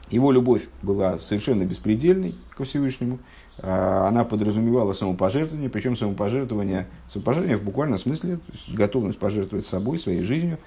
Его 0.09 0.31
любовь 0.31 0.67
была 0.81 1.19
совершенно 1.19 1.65
беспредельной 1.65 2.35
ко 2.55 2.63
Всевышнему. 2.63 3.19
Она 3.61 4.23
подразумевала 4.23 4.93
самопожертвование, 4.93 5.69
причем 5.69 5.95
самопожертвование, 5.95 6.87
самопожертвование 7.09 7.57
в 7.57 7.63
буквальном 7.63 7.99
смысле, 7.99 8.39
готовность 8.69 9.19
пожертвовать 9.19 9.65
собой, 9.65 9.99
своей 9.99 10.21
жизнью, 10.21 10.57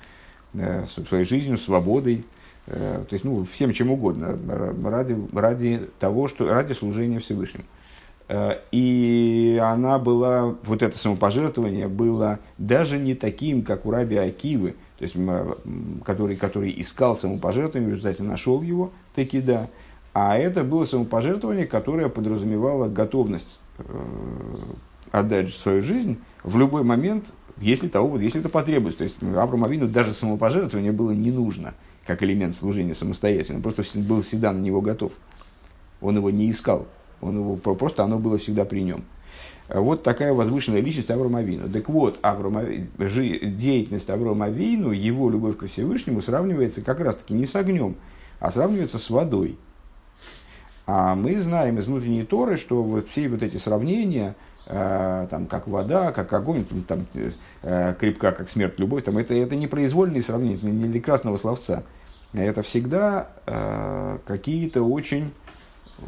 э, 0.53 0.85
своей 0.87 1.25
жизнью, 1.25 1.57
свободой, 1.57 2.17
э, 2.17 2.44
то 2.67 3.07
есть 3.11 3.25
ну, 3.25 3.45
всем 3.45 3.73
чем 3.73 3.91
угодно, 3.91 4.39
ради, 4.85 5.17
ради 5.33 5.83
того, 5.99 6.29
что, 6.29 6.49
ради 6.51 6.73
служения 6.73 7.19
Всевышнему. 7.19 7.65
Э, 8.29 8.59
и 8.73 9.61
она 9.63 9.99
была, 9.99 10.55
вот 10.65 10.83
это 10.83 10.97
самопожертвование 10.97 11.89
было 11.89 12.39
даже 12.59 12.99
не 12.99 13.15
таким, 13.15 13.63
как 13.63 13.85
у 13.85 13.91
раби 13.91 14.17
Акивы, 14.17 14.75
то 14.99 15.05
есть, 15.05 15.17
который, 16.05 16.37
который 16.37 16.75
искал 16.79 17.17
самопожертвование, 17.17 17.91
в 17.91 17.97
результате 17.97 18.23
нашел 18.23 18.63
его, 18.63 18.93
таки 19.15 19.41
да. 19.41 19.69
А 20.13 20.39
это 20.39 20.63
было 20.63 20.85
самопожертвование, 20.85 21.67
которое 21.67 22.09
подразумевало 22.09 22.89
готовность 22.89 23.59
э, 23.79 23.85
отдать 25.11 25.53
свою 25.53 25.83
жизнь 25.83 26.19
в 26.45 26.57
любой 26.57 26.85
момент, 26.85 27.27
если 27.59 27.89
того, 27.89 28.09
вот, 28.09 28.21
если 28.21 28.41
это 28.41 28.49
потребуется. 28.49 28.99
То 28.99 29.05
есть 29.05 29.17
Аврааму 29.23 29.65
Авину 29.67 29.89
даже 29.89 30.13
самопожертвование 30.13 30.93
было 30.93 31.11
не 31.11 31.31
нужно, 31.31 31.75
как 32.07 32.23
элемент 32.23 32.55
служения 32.55 32.95
самостоятельно. 32.95 33.59
Он 33.59 33.63
просто 33.63 33.99
был 33.99 34.23
всегда 34.23 34.53
на 34.53 34.61
него 34.61 34.81
готов. 34.81 35.13
Он 36.01 36.17
его 36.17 36.31
не 36.31 36.51
искал. 36.51 36.87
Он 37.21 37.39
его, 37.39 37.57
просто 37.57 38.05
оно 38.05 38.19
было 38.19 38.39
всегда 38.39 38.65
при 38.65 38.83
нем. 38.83 39.05
Вот 39.69 40.03
такая 40.03 40.35
возвышенная 40.35 40.81
личность 40.81 41.11
Аврома 41.11 41.39
Авину. 41.39 41.71
Так 41.71 41.89
вот, 41.89 42.19
Аврома, 42.21 42.65
деятельность 42.65 44.11
Аврома 44.11 44.47
Авину, 44.47 44.91
его 44.91 45.31
любовь 45.31 45.57
ко 45.57 45.67
Всевышнему 45.67 46.21
сравнивается 46.21 46.83
как 46.83 47.01
раз-таки 47.01 47.33
не 47.33 47.47
с 47.47 47.57
огнем, 47.57 47.97
а 48.41 48.51
сравнивается 48.51 48.99
с 48.99 49.09
водой. 49.09 49.57
А 50.87 51.15
мы 51.15 51.41
знаем 51.41 51.79
из 51.79 51.87
внутренней 51.87 52.25
Торы, 52.25 52.59
что 52.59 52.83
вот 52.83 53.09
все 53.09 53.29
вот 53.31 53.43
эти 53.43 53.57
сравнения, 53.57 54.37
там, 54.67 55.47
как 55.47 55.69
вода, 55.69 56.11
как 56.13 56.33
огонь, 56.33 56.65
там, 56.89 57.07
э, 57.63 57.95
крепка, 57.99 58.33
как 58.33 58.49
смерть, 58.49 58.79
любовь, 58.79 59.05
там, 59.05 59.19
это, 59.19 59.35
это 59.35 59.57
не 59.57 59.67
произвольные 59.67 60.23
сравнения, 60.23 60.59
не 60.63 60.89
для 60.89 61.01
красного 61.03 61.37
словца. 61.37 61.83
Это 62.33 62.63
всегда 62.63 63.29
э, 63.47 64.19
какие-то 64.27 64.83
очень 64.83 65.33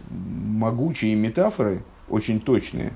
могучие 0.00 1.14
метафоры, 1.14 1.82
очень 2.08 2.40
точные, 2.40 2.92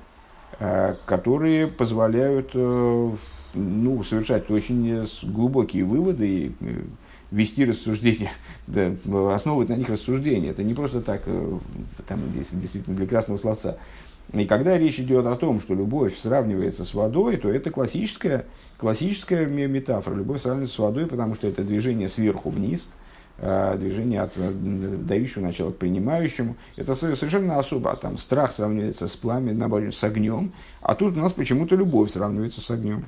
э, 0.59 0.95
которые 1.07 1.67
позволяют 1.67 2.51
э, 2.55 3.13
ну, 3.55 4.03
совершать 4.05 4.51
очень 4.51 5.07
глубокие 5.25 5.85
выводы 5.85 6.29
и 6.29 6.53
э, 6.61 6.83
вести 7.31 7.65
рассуждения, 7.65 8.33
да, 8.67 8.93
основывать 9.35 9.69
на 9.69 9.75
них 9.75 9.89
рассуждения. 9.89 10.51
Это 10.51 10.63
не 10.63 10.75
просто 10.75 11.01
так, 11.01 11.23
там, 12.07 12.33
действительно 12.33 12.97
для 12.97 13.07
красного 13.07 13.39
словца. 13.39 13.77
И 14.33 14.45
когда 14.47 14.79
речь 14.79 15.01
идет 15.01 15.27
о 15.27 15.37
том, 15.37 15.61
что 15.61 15.75
любовь 15.75 16.17
сравнивается 16.17 16.85
с 16.85 16.95
водой, 16.95 17.37
то 17.37 17.51
это 17.51 17.71
классическая, 17.71 18.47
классическая 18.79 19.47
метафора. 19.47 20.15
Любовь 20.15 20.41
сравнивается 20.41 20.77
с 20.77 20.79
водой, 20.79 21.07
потому 21.07 21.35
что 21.35 21.49
это 21.49 21.63
движение 21.63 22.09
сверху 22.09 22.51
вниз– 22.51 22.91
Э, 23.43 23.75
движение 23.79 24.21
от 24.21 24.33
э, 24.37 24.51
дающего 24.53 25.43
начала 25.43 25.71
к 25.71 25.77
принимающему. 25.77 26.57
Это 26.77 26.95
совершенно 26.95 27.59
особо. 27.59 27.97
Там 27.97 28.19
страх 28.19 28.53
сравнивается 28.53 29.09
с 29.09 29.17
пламенем, 29.17 29.59
наоборот, 29.59 29.95
с 29.95 30.05
огнем. 30.05 30.53
А 30.83 30.95
тут 30.95 31.17
у 31.17 31.21
нас 31.21 31.33
почему-то 31.33 31.75
любовь 31.75 32.13
сравнивается 32.13 32.61
с 32.61 32.71
огнем. 32.71 33.07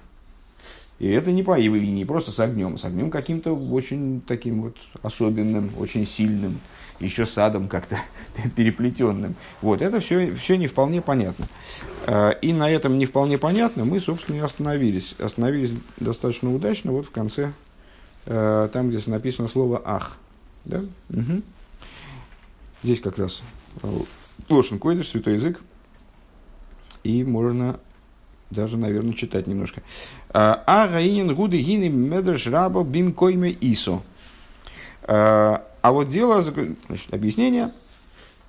И 0.98 1.08
это 1.08 1.32
не, 1.32 1.42
по, 1.42 1.58
и 1.58 1.68
не 1.68 2.06
просто 2.06 2.30
с 2.30 2.40
огнем, 2.40 2.78
с 2.78 2.84
огнем 2.86 3.10
каким-то 3.10 3.54
очень 3.54 4.22
таким 4.26 4.62
вот 4.62 4.76
особенным, 5.02 5.70
очень 5.78 6.06
сильным, 6.06 6.60
еще 7.02 7.26
садом 7.26 7.68
как-то 7.68 7.99
переплетенным. 8.56 9.35
Вот, 9.61 9.82
это 9.82 10.00
все, 10.00 10.35
все 10.35 10.56
не 10.56 10.66
вполне 10.66 11.02
понятно. 11.02 11.47
Э, 12.06 12.32
и 12.40 12.52
на 12.52 12.71
этом 12.71 12.99
не 12.99 13.06
вполне 13.06 13.38
понятно 13.38 13.85
мы, 13.85 14.00
собственно, 14.00 14.37
и 14.37 14.40
остановились. 14.40 15.14
Остановились 15.18 15.73
достаточно 15.99 16.54
удачно 16.54 16.92
вот 16.92 17.06
в 17.06 17.11
конце, 17.11 17.52
там, 18.25 18.88
где 18.88 19.00
написано 19.11 19.49
слово 19.49 19.82
«ах». 19.85 20.16
Да? 20.64 20.85
Угу. 21.11 21.42
Здесь 22.82 23.00
как 23.00 23.18
раз 23.18 23.42
э, 23.82 23.88
Лошен 24.49 24.78
Койдыш, 24.78 25.09
святой 25.09 25.35
язык. 25.35 25.61
И 27.04 27.25
можно 27.25 27.78
даже, 28.50 28.76
наверное, 28.76 29.14
читать 29.14 29.47
немножко. 29.47 29.82
А, 30.30 30.62
а 30.66 30.88
Гаинин 30.88 31.35
Гуды 31.35 31.59
Гини 31.59 31.88
Медрш 31.88 32.47
Раба 32.49 32.82
Бим 32.85 33.12
Койме 33.12 33.56
Исо. 33.61 34.02
А, 35.82 35.92
вот 35.92 36.08
дело, 36.08 36.42
значит, 36.42 37.12
объяснение 37.12 37.72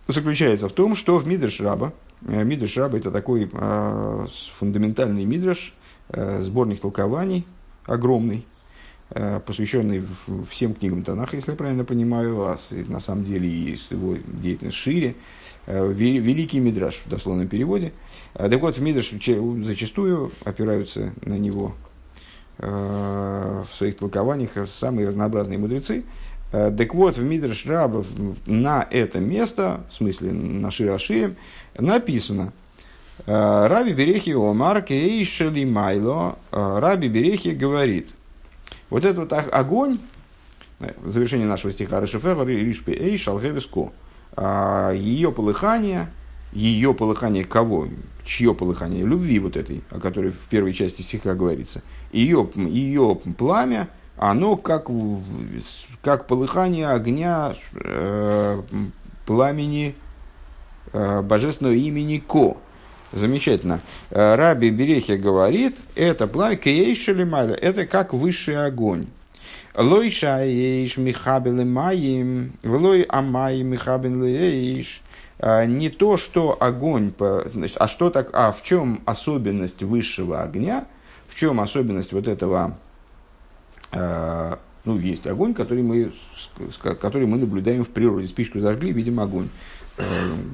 заключается 0.08 0.70
в 0.70 0.72
том, 0.72 0.96
что 0.96 1.18
в 1.18 1.28
Мидрш 1.28 1.60
Раба, 1.60 1.92
э, 2.26 2.44
Мидрш 2.44 2.78
Раба 2.78 2.98
это 2.98 3.12
такой 3.12 3.50
а, 3.54 4.26
фундаментальный 4.58 5.26
Мидрш, 5.26 5.74
сборник 6.10 6.82
толкований, 6.82 7.46
огромный, 7.86 8.46
Э, 9.16 9.40
посвященный 9.46 10.04
всем 10.50 10.74
книгам 10.74 11.04
Танаха, 11.04 11.36
если 11.36 11.52
я 11.52 11.58
правильно 11.58 11.84
понимаю, 11.84 12.42
а 12.48 12.58
на 12.88 13.00
самом 13.00 13.26
деле 13.26 13.48
и 13.48 13.78
его 13.92 14.18
деятельность 14.42 14.78
шире. 14.78 15.14
Э, 15.68 15.88
великий 15.94 16.60
Мидраш 16.60 16.96
в 17.06 17.10
дословном 17.10 17.48
переводе. 17.48 17.92
Э, 18.34 18.50
так 18.50 18.60
вот, 18.62 18.78
в 18.78 18.82
Мидраш 18.82 19.14
зачастую 19.66 20.32
опираются 20.46 21.14
на 21.22 21.38
него 21.38 21.76
в 22.60 23.68
своих 23.74 23.98
толкованиях 23.98 24.52
самые 24.70 25.08
разнообразные 25.08 25.58
мудрецы. 25.58 26.04
Так 26.54 26.94
вот, 26.94 27.18
в 27.18 27.24
Мидраш 27.24 27.66
Раба 27.66 28.06
на 28.46 28.88
это 28.90 29.20
место, 29.20 29.82
в 29.90 29.96
смысле 29.96 30.32
на 30.32 30.70
Широшире, 30.70 31.36
написано 31.78 32.54
Раби 33.26 33.94
Берехи 33.94 34.30
Омар 34.30 34.84
Кейшели 34.84 35.66
Майло 35.66 36.38
Раби 36.52 37.08
Берехи 37.08 37.50
говорит– 37.50 38.10
вот 38.94 39.06
этот 39.06 39.32
вот 39.32 39.34
огонь, 39.34 39.98
в 40.78 40.86
э, 40.86 40.94
завершении 41.06 41.46
нашего 41.46 41.74
стиха 41.74 42.00
Рашифева 42.00 42.46
Ришпи 42.46 42.92
Эй 42.92 43.18
Шалгевиско, 43.18 43.92
а, 44.36 44.92
ее 44.92 45.32
полыхание, 45.32 46.12
ее 46.52 46.94
полыхание 46.94 47.44
кого? 47.44 47.88
Чье 48.24 48.54
полыхание? 48.54 49.04
Любви 49.04 49.40
вот 49.40 49.58
этой, 49.58 49.84
о 49.90 50.00
которой 50.00 50.30
в 50.30 50.48
первой 50.48 50.74
части 50.74 51.02
стиха 51.02 51.34
говорится. 51.34 51.82
Ее, 52.12 52.48
ее 52.56 53.20
пламя, 53.36 53.90
оно 54.18 54.56
как, 54.56 54.90
как 56.02 56.28
полыхание 56.28 56.90
огня 56.90 57.56
э, 57.74 58.62
пламени 59.26 59.96
э, 60.92 61.22
божественного 61.22 61.74
имени 61.74 62.18
Ко. 62.18 62.58
Замечательно. 63.12 63.80
Э, 64.10 64.36
Раби 64.36 64.70
Берехе 64.70 65.18
говорит, 65.18 65.78
это 65.96 66.28
пламя 66.28 66.56
кейшелемайда, 66.56 67.54
это 67.56 67.86
как 67.86 68.14
высший 68.14 68.66
огонь. 68.66 69.08
Лойша 69.76 70.44
ейш 70.46 70.98
михабеле 70.98 71.66
маим, 71.66 72.54
влой 72.62 73.02
амай 73.04 73.58
ейш. 73.58 75.02
а, 75.40 75.66
не 75.66 75.90
то, 75.90 76.18
что 76.18 76.56
огонь, 76.60 77.12
значит, 77.18 77.78
а 77.80 77.88
что 77.88 78.12
так, 78.12 78.30
а 78.34 78.52
в 78.52 78.62
чем 78.62 79.02
особенность 79.06 79.82
высшего 79.82 80.44
огня, 80.44 80.86
в 81.28 81.36
чем 81.36 81.60
особенность 81.60 82.14
вот 82.14 82.28
этого, 82.28 82.78
ну, 83.94 84.98
есть 85.00 85.28
огонь, 85.28 85.54
который 85.54 85.84
мы, 85.84 86.12
который 86.82 87.26
мы 87.28 87.38
наблюдаем 87.38 87.84
в 87.84 87.90
природе. 87.90 88.28
Спичку 88.28 88.60
зажгли, 88.60 88.92
видим 88.92 89.20
огонь. 89.20 89.50
Э, 89.96 90.04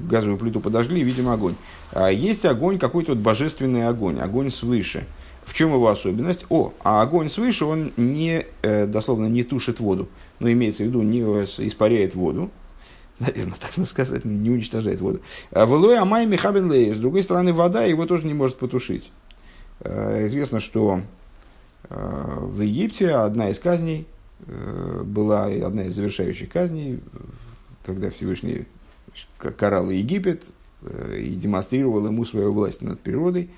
газовую 0.10 0.38
плиту 0.38 0.60
подожгли, 0.60 1.02
видим 1.02 1.30
огонь. 1.30 1.56
А 1.92 2.12
есть 2.12 2.46
огонь, 2.46 2.78
какой-то 2.78 3.14
вот 3.14 3.22
божественный 3.22 3.88
огонь, 3.88 4.20
огонь 4.20 4.52
свыше. 4.52 5.06
В 5.46 5.54
чем 5.54 5.74
его 5.74 5.88
особенность? 5.88 6.46
О, 6.50 6.74
а 6.84 7.02
огонь 7.02 7.30
свыше, 7.30 7.66
он 7.66 7.94
не, 7.96 8.46
э, 8.62 8.86
дословно 8.86 9.28
не 9.28 9.44
тушит 9.44 9.80
воду, 9.80 10.10
но 10.40 10.52
имеется 10.52 10.84
в 10.84 10.88
виду, 10.88 11.02
не 11.02 11.22
испаряет 11.22 12.16
воду, 12.16 12.52
наверное, 13.20 13.56
так 13.60 13.78
надо 13.78 13.90
сказать, 13.90 14.26
не 14.26 14.50
уничтожает 14.50 15.00
воду. 15.00 15.22
А 15.52 15.66
Влой 15.66 15.98
Амай 15.98 16.26
Михабин 16.26 16.72
Лей, 16.72 16.94
с 16.94 16.98
другой 16.98 17.24
стороны, 17.24 17.54
вода 17.54 17.86
его 17.86 18.06
тоже 18.06 18.28
не 18.28 18.34
может 18.34 18.58
потушить. 18.58 19.10
Э, 19.80 20.28
известно, 20.28 20.60
что 20.60 21.02
в 21.88 22.62
Египте 22.62 23.12
одна 23.12 23.50
из 23.50 23.60
казней 23.60 24.06
была, 24.46 25.46
одна 25.46 25.84
из 25.84 25.96
завершающих 25.96 26.50
казней, 26.50 27.00
когда 27.86 28.10
Всевышний 28.10 28.66
карал 29.38 29.90
Египет 29.90 30.44
э, 30.82 31.20
и 31.20 31.36
демонстрировал 31.36 32.06
ему 32.06 32.26
свою 32.26 32.54
власть 32.54 32.82
над 32.82 33.00
природой, 33.00 33.50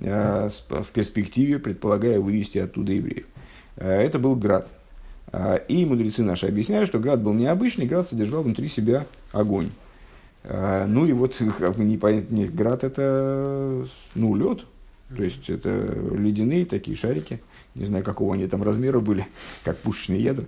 э, 0.00 0.48
в 0.68 0.88
перспективе 0.92 1.58
предполагая 1.58 2.20
вывести 2.20 2.58
оттуда 2.58 2.92
евреев. 2.92 3.26
Э, 3.76 3.88
это 3.88 4.18
был 4.18 4.36
град. 4.36 4.68
И 5.68 5.84
мудрецы 5.84 6.22
наши 6.22 6.46
объясняют, 6.46 6.88
что 6.88 7.00
град 7.00 7.20
был 7.20 7.34
необычный, 7.34 7.86
град 7.86 8.08
содержал 8.08 8.44
внутри 8.44 8.68
себя 8.68 9.06
огонь. 9.32 9.70
Ну 10.44 11.04
и 11.04 11.12
вот, 11.12 11.34
как 11.58 11.76
непонятно, 11.78 12.46
град 12.46 12.84
это 12.84 13.86
ну, 14.14 14.34
лед, 14.36 14.60
то 15.14 15.22
есть 15.22 15.50
это 15.50 15.68
ледяные 16.12 16.64
такие 16.64 16.96
шарики, 16.96 17.40
не 17.76 17.84
знаю, 17.84 18.02
какого 18.02 18.34
они 18.34 18.46
там 18.46 18.62
размера 18.62 19.00
были, 19.00 19.26
как 19.64 19.76
пушечные 19.78 20.22
ядра, 20.22 20.46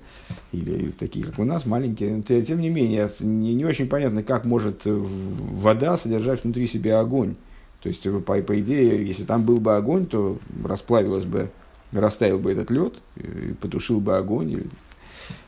или 0.52 0.90
такие, 0.90 1.24
как 1.24 1.38
у 1.38 1.44
нас, 1.44 1.66
маленькие. 1.66 2.22
Тем 2.22 2.60
не 2.60 2.70
менее, 2.70 3.08
не, 3.20 3.54
не 3.54 3.64
очень 3.64 3.88
понятно, 3.88 4.22
как 4.22 4.44
может 4.44 4.82
вода 4.84 5.96
содержать 5.96 6.44
внутри 6.44 6.66
себя 6.66 7.00
огонь. 7.00 7.36
То 7.82 7.88
есть, 7.88 8.02
по, 8.02 8.40
по 8.40 8.60
идее, 8.60 9.06
если 9.06 9.24
там 9.24 9.44
был 9.44 9.60
бы 9.60 9.76
огонь, 9.76 10.06
то 10.06 10.38
расплавилось 10.64 11.26
бы, 11.26 11.50
растаял 11.92 12.38
бы 12.38 12.50
этот 12.50 12.70
лед, 12.70 12.94
и 13.16 13.54
потушил 13.60 14.00
бы 14.00 14.16
огонь. 14.16 14.64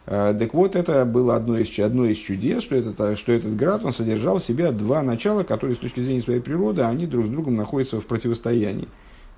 Так 0.04 0.54
вот, 0.54 0.76
это 0.76 1.04
было 1.04 1.36
одно 1.36 1.58
из, 1.58 1.78
одно 1.78 2.04
из 2.04 2.18
чудес, 2.18 2.62
что 2.62 2.76
этот, 2.76 3.18
что 3.18 3.32
этот 3.32 3.56
град, 3.56 3.84
он 3.84 3.92
содержал 3.92 4.38
в 4.38 4.44
себе 4.44 4.70
два 4.72 5.02
начала, 5.02 5.44
которые 5.44 5.76
с 5.76 5.78
точки 5.78 6.00
зрения 6.00 6.20
своей 6.20 6.40
природы, 6.40 6.82
они 6.82 7.06
друг 7.06 7.26
с 7.26 7.28
другом 7.30 7.56
находятся 7.56 8.00
в 8.00 8.06
противостоянии. 8.06 8.88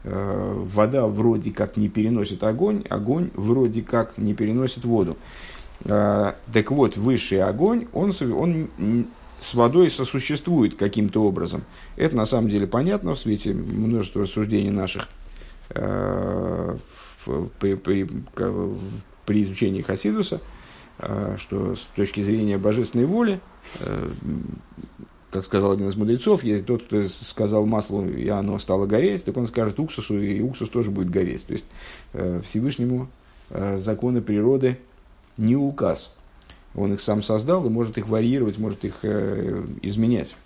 Э, 0.05 0.53
вода 0.57 1.07
вроде 1.07 1.53
как 1.53 1.77
не 1.77 1.89
переносит 1.89 2.43
огонь, 2.43 2.85
огонь 2.89 3.31
вроде 3.35 3.83
как 3.83 4.19
не 4.19 4.35
переносит 4.35 4.85
воду. 4.85 5.17
Э, 5.85 6.33
так 6.53 6.71
вот, 6.73 6.97
высший 6.97 7.43
огонь, 7.43 7.87
он, 7.93 8.13
он 8.33 9.07
с 9.41 9.55
водой 9.55 9.91
сосуществует 9.93 10.75
каким-то 10.75 11.23
образом. 11.23 11.63
Это 11.97 12.17
на 12.17 12.27
самом 12.27 12.49
деле 12.49 12.67
понятно 12.67 13.15
в 13.15 13.19
свете 13.19 13.53
множества 13.53 14.23
рассуждений 14.23 14.71
наших 14.71 15.09
э, 15.71 16.77
при, 17.61 17.75
при, 17.75 18.09
при 19.25 19.43
изучении 19.45 19.83
Хасидуса, 19.83 20.41
что 20.99 21.77
с 21.77 21.89
точки 21.95 22.21
зрения 22.21 22.59
божественной 22.59 23.07
воли 23.07 23.39
как 25.33 25.47
сказал 25.47 25.73
один 25.73 25.89
из 25.89 25.97
мудрецов, 25.97 26.45
если 26.45 26.65
тот, 26.65 26.85
кто 26.85 27.09
сказал 27.09 27.65
маслу, 27.65 28.07
и 28.07 28.29
оно 28.29 28.59
стало 28.59 28.87
гореть, 28.87 29.25
так 29.25 29.35
он 29.39 29.47
скажет 29.47 29.81
уксусу, 29.81 30.21
и 30.21 30.41
уксус 30.43 30.69
тоже 30.69 30.91
будет 30.91 31.09
гореть. 31.09 31.47
То 31.47 31.55
есть 31.55 31.65
э, 32.13 32.43
Всевышнему 32.45 33.09
э, 33.49 33.79
законы 33.79 34.21
природы 34.21 34.79
не 35.39 35.57
указ. 35.57 36.15
Он 36.75 36.93
их 36.93 37.01
сам 37.01 37.23
создал 37.23 37.67
и 37.67 37.71
может 37.71 37.97
их 37.97 38.09
варьировать, 38.09 38.59
может 38.59 38.85
их 38.85 38.99
э, 39.05 39.65
изменять. 39.81 40.37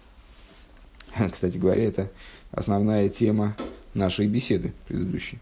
Кстати 1.33 1.59
говоря, 1.59 1.83
это 1.83 2.11
основная 2.53 3.09
тема 3.09 3.57
нашей 3.93 4.29
беседы 4.29 4.73
предыдущей. 4.87 5.41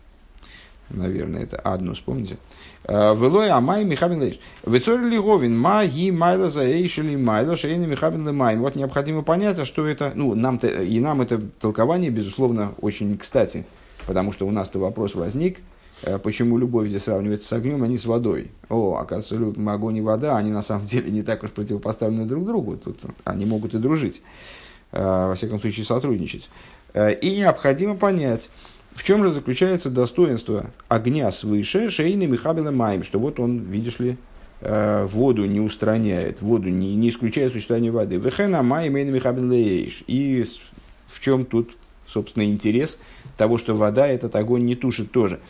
Наверное, 0.88 1.42
это 1.42 1.58
одно, 1.58 1.92
вспомните. 1.92 2.38
Э, 2.86 3.14
Велой 3.16 3.48
Амай 3.48 3.84
Михабин 3.84 4.20
Лейш. 4.20 4.38
Вецори 4.66 5.08
Лиговин, 5.08 5.58
ма 5.58 5.86
ги 5.86 6.10
майла 6.10 6.50
за 6.50 6.64
эйшели 6.64 7.16
майла 7.16 7.56
шейна 7.56 7.86
Михабин 7.86 8.28
Лемай. 8.28 8.56
Вот 8.56 8.76
необходимо 8.76 9.22
понять, 9.22 9.58
а 9.58 9.64
что 9.64 9.86
это, 9.86 10.12
ну, 10.14 10.34
нам 10.34 10.56
и 10.56 11.00
нам 11.00 11.22
это 11.22 11.40
толкование, 11.60 12.10
безусловно, 12.10 12.74
очень 12.80 13.16
кстати, 13.16 13.64
потому 14.06 14.32
что 14.32 14.46
у 14.46 14.50
нас-то 14.50 14.78
вопрос 14.78 15.14
возник, 15.14 15.60
э, 16.02 16.18
почему 16.18 16.58
любовь 16.58 16.88
здесь 16.88 17.04
сравнивается 17.04 17.48
с 17.48 17.52
огнем, 17.54 17.82
а 17.82 17.88
не 17.88 17.96
с 17.96 18.04
водой. 18.04 18.50
О, 18.68 18.98
оказывается, 19.00 19.72
огонь 19.72 19.96
и 19.96 20.02
вода, 20.02 20.36
они 20.36 20.50
на 20.50 20.62
самом 20.62 20.84
деле 20.84 21.10
не 21.10 21.22
так 21.22 21.42
уж 21.42 21.52
противопоставлены 21.52 22.26
друг 22.26 22.44
другу, 22.44 22.76
тут 22.76 23.00
они 23.24 23.46
могут 23.46 23.74
и 23.74 23.78
дружить, 23.78 24.20
э, 24.92 25.00
во 25.02 25.34
всяком 25.34 25.58
случае 25.58 25.86
сотрудничать. 25.86 26.50
И 26.94 27.38
необходимо 27.38 27.96
понять, 27.96 28.50
в 28.94 29.02
чем 29.02 29.24
же 29.24 29.32
заключается 29.32 29.90
достоинство 29.90 30.70
огня 30.88 31.30
свыше, 31.32 31.90
шейны 31.90 32.26
Михабела 32.26 32.70
Майм, 32.70 33.02
что 33.02 33.18
вот 33.18 33.40
он, 33.40 33.58
видишь 33.58 33.98
ли, 33.98 34.16
э, 34.60 35.06
воду 35.10 35.44
не 35.44 35.60
устраняет, 35.60 36.40
воду 36.40 36.68
не, 36.68 36.94
не 36.94 37.08
исключает 37.08 37.52
существование 37.52 37.90
воды. 37.90 38.16
Вехена 38.16 38.62
Майм 38.62 38.96
И 38.96 40.46
в 41.08 41.20
чем 41.20 41.44
тут, 41.44 41.76
собственно, 42.06 42.44
интерес 42.44 42.98
того, 43.36 43.58
что 43.58 43.74
вода 43.74 44.06
этот 44.06 44.36
огонь 44.36 44.64
не 44.64 44.76
тушит 44.76 45.10
тоже. 45.10 45.40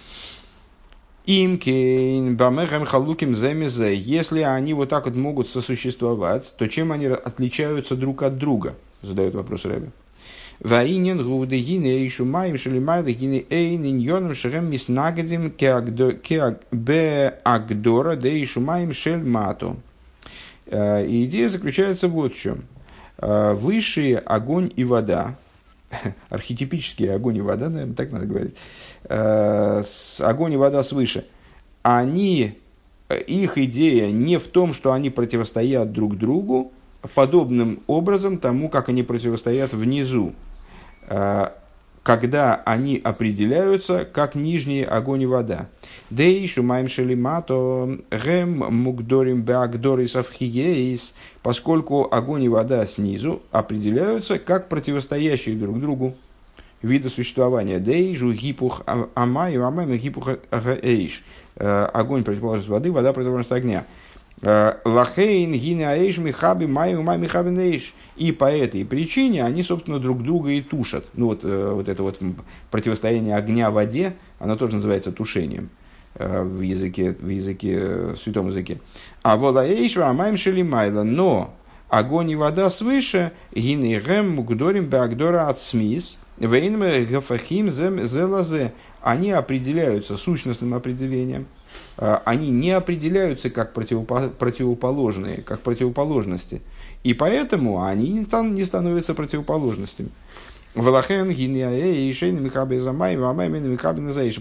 Имкейн, 1.26 2.37
бамехам 2.37 2.85
халуким 2.85 3.35
земезе. 3.35 3.94
Если 3.94 4.40
они 4.40 4.74
вот 4.74 4.90
так 4.90 5.07
вот 5.07 5.16
могут 5.16 5.48
сосуществовать, 5.48 6.54
то 6.59 6.66
чем 6.66 6.92
они 6.92 7.07
отличаются 7.07 7.96
друг 7.96 8.22
от 8.22 8.37
друга? 8.37 8.74
Задает 9.00 9.35
вопрос 9.35 9.64
Рэбби. 9.64 9.90
Ваинен 10.64 11.22
гуды 11.22 11.59
гине 11.59 12.07
и 12.07 12.09
шумаем 12.09 12.57
шелимайда 12.57 13.12
гине 13.12 13.44
эйн 13.50 13.85
иньоном 13.85 14.35
шерем 14.35 14.70
миснагадим 14.70 15.53
бе 16.72 17.38
агдора 17.44 18.16
да 18.16 18.29
и 18.31 18.46
шумаем 18.46 18.94
шельмату. 18.94 19.77
Идея 20.66 21.50
заключается 21.50 22.09
вот 22.09 22.35
в 22.35 22.40
чем. 22.40 22.64
Высшие 23.18 24.16
огонь 24.16 24.72
и 24.74 24.85
вода, 24.85 25.37
архетипические 26.31 27.12
огонь 27.12 27.37
и 27.37 27.42
вода, 27.42 27.68
наверное, 27.68 27.94
так 27.94 28.11
надо 28.11 28.24
говорить, 28.24 28.57
огонь 30.20 30.53
и 30.55 30.57
вода 30.57 30.83
свыше, 30.83 31.27
они, 31.83 32.59
их 33.27 33.59
идея 33.59 34.11
не 34.11 34.38
в 34.38 34.46
том, 34.48 34.72
что 34.72 34.94
они 34.94 35.11
противостоят 35.11 35.92
друг 35.92 36.16
другу, 36.16 36.72
подобным 37.14 37.81
образом 37.87 38.38
тому, 38.38 38.70
как 38.70 38.88
они 38.88 39.03
противостоят 39.03 39.74
внизу, 39.74 40.33
э, 40.33 40.54
когда 42.05 42.62
они 42.67 43.01
определяются 43.03 44.05
как 44.05 44.35
нижний 44.35 44.83
огонь 44.83 45.23
и 45.23 45.27
вода. 45.27 45.69
Дей 46.11 46.47
шумаем 46.47 46.87
шелимато 46.88 47.99
гем 48.11 48.59
мукдорим 48.59 49.40
беагдорис 49.40 50.14
авхиеис, 50.14 51.14
поскольку 51.43 52.07
огонь 52.11 52.45
и 52.45 52.49
вода 52.49 52.85
снизу 52.85 53.43
определяются 53.51 54.38
как 54.38 54.69
противостоящие 54.69 55.57
друг 55.57 55.81
другу 55.81 56.14
виды 56.83 57.09
существования. 57.09 57.81
Дей 57.81 58.14
жу 58.17 58.33
гипух 58.33 58.83
амай 59.14 59.57
амай 59.57 59.99
гипух 59.99 60.29
эйш. 60.83 61.25
Э, 61.57 61.87
огонь 61.87 62.23
противоположность 62.23 62.69
воды, 62.69 62.93
вода 62.93 63.12
противоположность 63.12 63.53
огня. 63.53 63.85
Э, 64.42 64.75
Лахейн, 64.85 65.53
гинеаэйш, 65.53 66.18
михаби, 66.18 66.66
май, 66.66 66.94
май, 66.94 67.18
михабинэйш. 67.18 67.94
И 68.16 68.33
по 68.33 68.51
этой 68.51 68.85
причине 68.85 69.44
они, 69.44 69.62
собственно, 69.62 69.99
друг 69.99 70.23
друга 70.23 70.51
и 70.51 70.61
тушат. 70.61 71.05
Ну, 71.14 71.27
вот, 71.27 71.40
э, 71.44 71.73
вот 71.73 71.88
это 71.88 72.03
вот 72.03 72.18
противостояние 72.70 73.37
огня 73.37 73.70
в 73.70 73.75
воде, 73.75 74.14
оно 74.38 74.57
тоже 74.57 74.75
называется 74.75 75.12
тушением 75.12 75.70
э, 76.16 76.42
в 76.42 76.61
языке, 76.61 77.16
в 77.18 77.29
языке, 77.29 77.79
в 77.79 78.16
святом 78.16 78.49
языке. 78.49 78.81
А 79.23 79.37
волаэйш, 79.37 79.97
амайм 79.99 80.37
шелимайла. 80.37 81.05
Но 81.05 81.55
огонь 81.88 82.31
и 82.31 82.37
вода 82.37 82.70
свыше, 82.70 83.33
гинегэм, 83.55 84.31
мугдорим, 84.31 84.87
багдора 84.87 85.49
от 85.49 85.62
смис, 85.62 86.18
вейнме, 86.38 87.05
гафахим, 87.05 87.70
зелазе. 87.70 88.73
Они 89.01 89.31
определяются 89.31 90.16
сущностным 90.16 90.75
определением– 90.75 91.47
они 91.96 92.50
не 92.50 92.70
определяются 92.72 93.50
как 93.50 93.72
противоположные, 93.72 95.42
как 95.42 95.60
противоположности. 95.60 96.62
И 97.02 97.14
поэтому 97.14 97.84
они 97.84 98.10
не 98.10 98.64
становятся 98.64 99.14
противоположностями. 99.14 100.10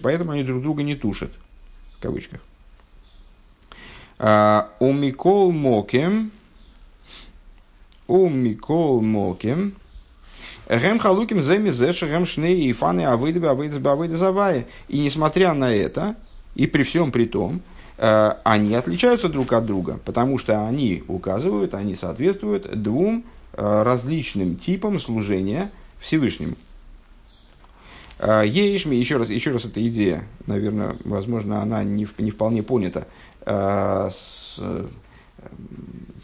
Поэтому 0.01 0.31
они 0.31 0.43
друг 0.43 0.61
друга 0.61 0.83
не 0.83 0.95
тушат. 0.95 1.31
В 1.97 2.01
кавычках. 2.01 2.39
А, 4.17 4.69
у 4.79 4.91
Микол 4.91 5.51
Мокем 5.51 6.31
у 8.07 8.29
Микол 8.29 9.01
Моким, 9.01 9.75
Гем 10.69 10.99
халуким 10.99 11.41
земи 11.41 11.69
зеши 11.69 12.07
гем 12.07 12.25
шней 12.25 12.69
и 12.69 12.73
фаны 12.73 13.05
авыдбе 13.05 13.49
авыдбе 13.49 13.89
авыдбе 13.89 14.15
завая. 14.15 14.65
И 14.87 14.99
несмотря 14.99 15.53
на 15.53 15.73
это, 15.73 16.15
и 16.55 16.67
при 16.67 16.83
всем 16.83 17.11
при 17.11 17.25
том, 17.25 17.61
э, 17.97 18.33
они 18.43 18.75
отличаются 18.75 19.29
друг 19.29 19.53
от 19.53 19.65
друга, 19.65 19.99
потому 20.05 20.37
что 20.37 20.67
они 20.67 21.03
указывают, 21.07 21.73
они 21.73 21.95
соответствуют 21.95 22.81
двум 22.81 23.25
э, 23.53 23.83
различным 23.83 24.55
типам 24.55 24.99
служения 24.99 25.71
Всевышнему. 25.99 26.55
Э, 28.19 28.43
Еишми, 28.45 28.95
еще 28.95 29.17
раз, 29.17 29.29
еще 29.29 29.51
раз 29.51 29.65
эта 29.65 29.85
идея, 29.87 30.23
наверное, 30.45 30.95
возможно, 31.03 31.61
она 31.61 31.83
не, 31.83 32.07
не 32.17 32.31
вполне 32.31 32.63
понята. 32.63 33.07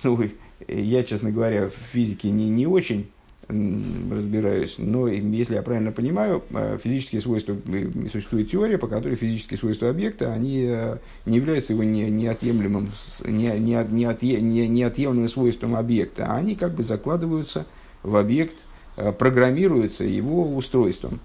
Ну, 0.03 0.23
я, 0.67 1.03
честно 1.03 1.31
говоря, 1.31 1.67
в 1.67 1.73
физике 1.91 2.29
не, 2.29 2.49
не 2.49 2.67
очень 2.67 3.09
разбираюсь, 3.49 4.75
но 4.77 5.07
если 5.07 5.55
я 5.55 5.63
правильно 5.63 5.91
понимаю, 5.91 6.43
э, 6.51 6.77
физические 6.83 7.19
свойства, 7.19 7.57
э, 7.67 7.89
существует 8.11 8.51
теория, 8.51 8.77
по 8.77 8.87
которой 8.87 9.15
физические 9.15 9.57
свойства 9.57 9.89
объекта, 9.89 10.31
они 10.31 10.65
э, 10.67 10.97
не 11.25 11.37
являются 11.37 11.73
его 11.73 11.83
не, 11.83 12.11
неотъемлемым, 12.11 12.91
не, 13.25 13.57
не, 13.57 13.83
не, 13.89 14.41
не, 14.41 14.67
неотъемлемым 14.67 15.27
свойством 15.27 15.75
объекта, 15.75 16.27
а 16.27 16.35
они 16.37 16.55
как 16.55 16.75
бы 16.75 16.83
закладываются 16.83 17.65
в 18.03 18.15
объект, 18.15 18.55
программируются 19.17 20.03
его 20.03 20.55
устройством. 20.55 21.19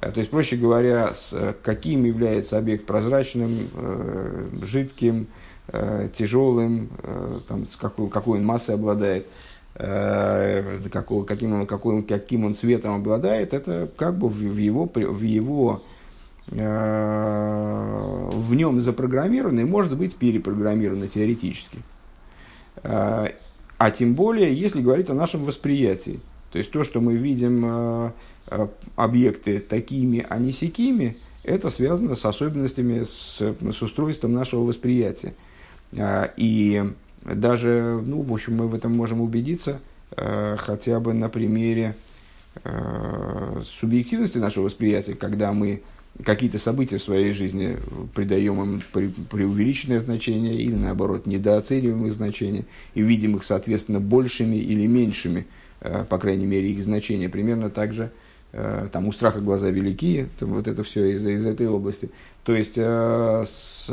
То 0.00 0.20
есть, 0.20 0.30
проще 0.30 0.56
говоря, 0.56 1.12
с 1.12 1.56
каким 1.62 2.04
является 2.04 2.56
объект 2.56 2.86
прозрачным, 2.86 3.50
жидким, 4.62 5.26
тяжелым, 6.16 6.88
там, 7.48 7.66
с 7.66 7.74
какой, 7.74 8.08
какой 8.08 8.38
он 8.38 8.44
массой 8.44 8.76
обладает– 8.76 9.26
какого, 9.74 11.24
каким, 11.24 11.66
какой, 11.66 12.02
каким 12.02 12.44
он 12.44 12.54
цветом 12.54 12.96
обладает, 12.96 13.54
это 13.54 13.88
как 13.96 14.18
бы 14.18 14.28
в, 14.28 14.56
его, 14.56 14.90
в 14.92 15.22
его 15.22 15.84
э, 16.48 18.28
в 18.32 18.54
нем 18.54 18.80
запрограммировано 18.80 19.60
и 19.60 19.64
может 19.64 19.96
быть 19.96 20.16
перепрограммировано 20.16 21.06
теоретически. 21.06 21.78
Э, 22.82 23.28
а 23.78 23.90
тем 23.92 24.14
более, 24.14 24.52
если 24.52 24.80
говорить 24.82 25.10
о 25.10 25.14
нашем 25.14 25.44
восприятии. 25.44 26.18
То 26.50 26.58
есть 26.58 26.72
то, 26.72 26.82
что 26.82 27.00
мы 27.00 27.14
видим 27.14 28.12
объекты 28.96 29.60
такими, 29.60 30.26
а 30.28 30.38
не 30.38 30.50
сякими, 30.50 31.18
это 31.44 31.70
связано 31.70 32.14
с 32.14 32.24
особенностями, 32.24 33.04
с, 33.04 33.38
с 33.38 33.82
устройством 33.82 34.32
нашего 34.32 34.64
восприятия. 34.64 35.34
И 35.92 36.84
даже, 37.24 38.02
ну, 38.04 38.22
в 38.22 38.32
общем, 38.32 38.56
мы 38.56 38.68
в 38.68 38.74
этом 38.74 38.94
можем 38.94 39.20
убедиться 39.20 39.80
э, 40.16 40.56
хотя 40.58 41.00
бы 41.00 41.12
на 41.12 41.28
примере 41.28 41.96
э, 42.64 43.62
субъективности 43.64 44.38
нашего 44.38 44.64
восприятия, 44.64 45.14
когда 45.14 45.52
мы 45.52 45.82
какие-то 46.24 46.58
события 46.58 46.98
в 46.98 47.02
своей 47.02 47.32
жизни 47.32 47.76
придаем 48.14 48.62
им 48.62 48.82
пре 48.92 49.10
преувеличенное 49.30 50.00
значение 50.00 50.56
или, 50.56 50.74
наоборот, 50.74 51.26
недооцениваем 51.26 52.06
их 52.06 52.12
значение 52.12 52.64
и 52.94 53.02
видим 53.02 53.36
их, 53.36 53.44
соответственно, 53.44 54.00
большими 54.00 54.56
или 54.56 54.86
меньшими, 54.86 55.46
э, 55.80 56.04
по 56.08 56.18
крайней 56.18 56.46
мере, 56.46 56.70
их 56.70 56.82
значения. 56.82 57.28
Примерно 57.28 57.70
так 57.70 57.92
же 57.92 58.10
там 58.50 59.06
у 59.06 59.12
страха 59.12 59.40
глаза 59.40 59.68
великие, 59.68 60.28
там, 60.40 60.54
вот 60.54 60.66
это 60.66 60.82
все 60.82 61.12
из, 61.12 61.26
из 61.26 61.44
этой 61.44 61.68
области. 61.68 62.08
То 62.44 62.56
есть, 62.56 62.78
с, 62.78 63.90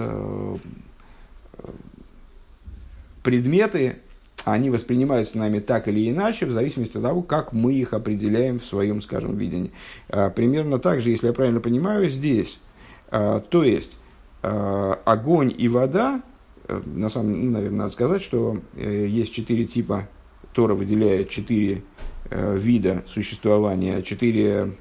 предметы, 3.25 3.97
они 4.45 4.69
воспринимаются 4.69 5.39
нами 5.39 5.59
так 5.59 5.87
или 5.87 6.09
иначе, 6.09 6.45
в 6.45 6.51
зависимости 6.51 6.95
от 6.95 7.03
того, 7.03 7.23
как 7.23 7.53
мы 7.53 7.73
их 7.73 7.93
определяем 7.93 8.59
в 8.59 8.65
своем, 8.65 9.01
скажем, 9.01 9.35
видении. 9.35 9.71
А, 10.09 10.29
примерно 10.29 10.77
так 10.77 11.01
же, 11.01 11.09
если 11.09 11.27
я 11.27 11.33
правильно 11.33 11.59
понимаю, 11.59 12.07
здесь, 12.07 12.61
а, 13.09 13.39
то 13.41 13.63
есть, 13.63 13.97
а, 14.43 14.99
огонь 15.05 15.53
и 15.57 15.67
вода, 15.67 16.21
э, 16.67 16.79
на 16.85 17.09
самом 17.09 17.45
ну, 17.45 17.51
наверное, 17.51 17.79
надо 17.79 17.89
сказать, 17.89 18.21
что 18.21 18.61
э, 18.75 19.07
есть 19.09 19.33
четыре 19.33 19.65
типа, 19.65 20.07
Тора 20.53 20.75
выделяет 20.75 21.29
четыре 21.29 21.81
э, 22.29 22.55
вида 22.55 23.03
существования, 23.07 24.03
четыре, 24.03 24.71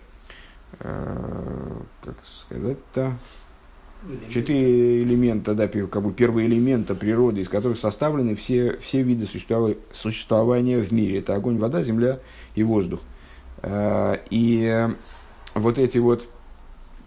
как 0.78 2.16
сказать-то, 2.24 3.16
четыре 4.30 5.02
элемента, 5.02 5.54
да, 5.54 5.68
как 5.68 6.02
бы 6.02 6.12
первые 6.12 6.48
элемента 6.48 6.94
природы, 6.94 7.40
из 7.40 7.48
которых 7.48 7.78
составлены 7.78 8.34
все, 8.34 8.76
все 8.80 9.02
виды 9.02 9.26
существования 9.26 10.78
в 10.78 10.92
мире. 10.92 11.18
Это 11.18 11.34
огонь, 11.34 11.58
вода, 11.58 11.82
земля 11.82 12.20
и 12.54 12.62
воздух. 12.62 13.00
Э, 13.62 14.16
и 14.30 14.88
вот 15.54 15.78
эти 15.78 15.98
вот 15.98 16.28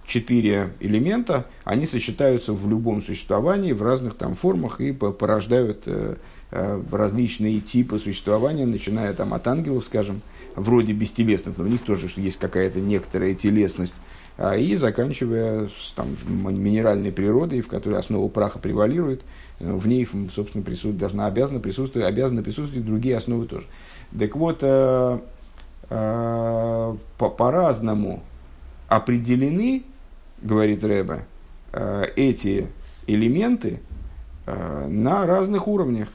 четыре 0.08 0.72
элемента, 0.80 1.46
они 1.66 1.86
сочетаются 1.86 2.54
в 2.54 2.68
любом 2.70 3.04
существовании, 3.04 3.74
в 3.74 3.84
разных 3.84 4.16
там 4.16 4.36
формах 4.36 4.80
и 4.80 4.94
порождают 4.94 5.84
э, 5.86 6.16
э, 6.52 6.84
различные 6.92 7.60
типы 7.60 8.00
существования, 8.00 8.66
начиная 8.66 9.14
там 9.14 9.34
от 9.34 9.48
ангелов, 9.48 9.86
скажем, 9.86 10.22
вроде 10.56 10.94
бестелесных, 10.94 11.58
но 11.58 11.66
у 11.66 11.68
них 11.68 11.82
тоже 11.82 12.10
есть 12.16 12.40
какая-то 12.40 12.80
некоторая 12.80 13.36
телесность, 13.36 13.96
и 14.38 14.76
заканчивая 14.76 15.68
там, 15.96 16.08
минеральной 16.28 17.12
природой, 17.12 17.62
в 17.62 17.68
которой 17.68 18.00
основа 18.00 18.28
праха 18.30 18.60
превалирует, 18.60 19.24
э, 19.60 19.72
в 19.72 19.88
ней, 19.88 20.08
собственно, 20.34 20.64
присутствует, 20.64 20.98
должна 20.98 21.26
обязана 21.26 21.60
присутствовать, 21.60 22.08
обязаны 22.08 22.44
присутствовать 22.44 22.86
другие 22.86 23.18
основы 23.18 23.48
тоже. 23.48 23.66
Так 24.18 24.36
вот, 24.36 24.60
э, 24.62 25.20
э, 25.90 26.96
по- 27.18 27.30
по-разному 27.30 28.22
определены, 28.88 29.84
говорит 30.42 30.84
Рэбе, 30.84 31.26
э, 31.74 32.06
эти 32.16 32.68
элементы 33.08 33.80
э, 34.46 34.88
на 34.88 35.26
разных 35.26 35.68
уровнях. 35.68 36.10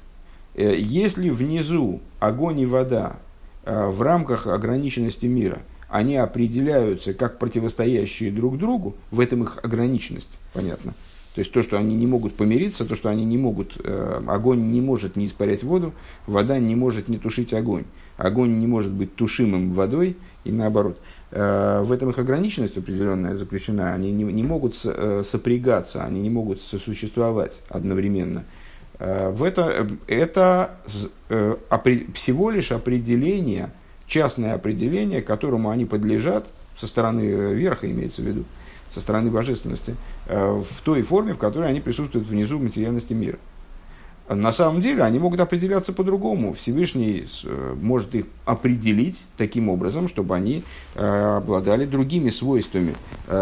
Э, 0.55 0.75
если 0.77 1.29
внизу 1.31 2.01
огонь 2.21 2.61
и 2.61 2.67
вода 2.67 3.17
э, 3.65 3.89
в 3.89 4.01
рамках 4.01 4.47
ограниченности 4.47 5.27
мира– 5.27 5.59
они 5.93 6.17
определяются 6.17 7.13
как 7.13 7.39
противостоящие 7.39 8.31
друг 8.33 8.57
другу, 8.57 8.97
в 9.11 9.21
этом 9.21 9.43
их 9.43 9.59
ограниченность, 9.63 10.39
понятно. 10.55 10.95
То 11.35 11.41
есть 11.41 11.53
то, 11.53 11.63
что 11.63 11.79
они 11.79 11.95
не 11.95 12.07
могут 12.07 12.35
помириться, 12.35 12.87
то, 12.87 12.95
что 12.95 13.11
они 13.11 13.27
не 13.27 13.37
могут, 13.37 13.77
э, 13.85 14.23
огонь 14.27 14.71
не 14.71 14.81
может 14.81 15.17
не 15.17 15.27
испарять 15.27 15.63
воду, 15.63 15.93
вода 16.27 16.59
не 16.59 16.75
может 16.77 17.09
не 17.09 17.19
тушить 17.19 17.53
огонь. 17.53 17.85
Огонь 18.17 18.59
не 18.59 18.67
может 18.67 18.91
быть 18.91 19.15
тушимым 19.17 19.73
водой 19.73 20.17
и 20.45 20.53
наоборот. 20.53 20.99
Э, 21.31 21.83
в 21.83 21.93
этом 21.93 22.09
их 22.09 22.19
ограниченность 22.19 22.79
определенная 22.79 23.35
заключена. 23.35 23.93
Они 23.93 24.13
не, 24.13 24.25
не 24.25 24.43
могут 24.43 24.79
э, 24.85 25.23
сопрягаться, 25.29 26.05
они 26.05 26.23
не 26.23 26.31
могут 26.31 26.63
сосуществовать 26.63 27.61
одновременно. 27.69 28.45
Э, 28.99 29.31
в 29.31 29.43
это, 29.43 29.89
это 30.07 30.79
э, 31.29 31.57
всего 32.15 32.51
лишь 32.51 32.73
определение– 32.73 33.71
частное 34.13 34.53
определение, 34.53 35.23
которому 35.23 35.71
они 35.71 35.87
подлежат 35.87 36.47
со 36.77 36.87
стороны 36.87 37.23
э, 37.23 37.55
верха, 37.55 37.91
имеется 37.91 38.21
в 38.21 38.27
виду, 38.27 38.45
со 38.91 39.01
стороны 39.01 39.31
божественности, 39.31 39.97
э, 40.27 40.61
в 40.61 40.83
той 40.83 41.01
форме, 41.01 41.33
в 41.33 41.39
которой 41.39 41.71
они 41.71 41.81
присутствуют 41.81 42.29
внизу 42.29 42.59
в 42.59 42.63
материальности 42.63 43.15
мира. 43.15 43.39
На 44.29 44.53
самом 44.53 44.83
деле 44.83 45.03
они 45.03 45.19
могут 45.19 45.41
определяться 45.41 45.95
по-другому. 45.95 46.53
Всевышний 46.53 47.27
э, 47.45 47.75
может 47.81 48.15
их 48.15 48.27
определить 48.45 49.25
таким 49.39 49.71
образом, 49.71 50.09
чтобы 50.09 50.37
они 50.37 50.63
обладали 50.95 51.87
другими 51.87 52.29
свойствами. 52.31 52.95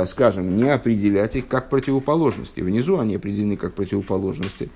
Скажем, 0.07 0.57
не 0.57 0.71
определять 0.71 1.35
их 1.35 1.49
как 1.49 1.69
противоположности. 1.69 2.61
Внизу 2.61 2.99
они 2.99 3.17
определены 3.17 3.57
как 3.57 3.75
противоположности 3.75 4.71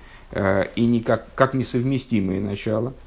и 0.75 0.85
не 0.85 1.01
как, 1.01 1.27
как 1.35 1.53
несовместимые 1.53 2.41
начала– 2.41 2.93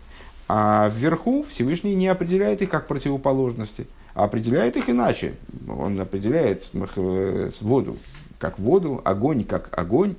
а 0.48 0.88
вверху 0.88 1.42
Всевышний 1.42 1.94
не 1.94 2.08
определяет 2.08 2.62
их 2.62 2.70
как 2.70 2.86
противоположности, 2.86 3.86
а 4.14 4.24
определяет 4.24 4.76
их 4.78 4.88
иначе. 4.88 5.34
Он 5.68 6.00
определяет 6.00 6.70
э, 6.72 7.50
воду 7.60 7.98
как 8.38 8.58
воду, 8.58 9.02
огонь 9.04 9.44
как 9.44 9.68
огонь, 9.78 10.16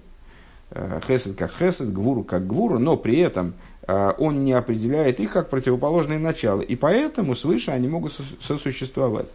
э, 0.69 0.99
хесед 1.07 1.35
как 1.35 1.51
хесед, 1.51 1.91
гвуру 1.91 2.23
как 2.23 2.45
гвуру, 2.45 2.77
но 2.77 2.95
при 2.95 3.17
этом 3.17 3.55
э, 3.87 4.13
он 4.19 4.45
не 4.45 4.53
определяет 4.53 5.19
их 5.19 5.33
как 5.33 5.49
противоположные 5.49 6.19
начала. 6.19 6.61
И 6.61 6.75
поэтому 6.75 7.33
свыше 7.33 7.71
они 7.71 7.87
могут 7.87 8.13
сосуществовать. 8.39 9.33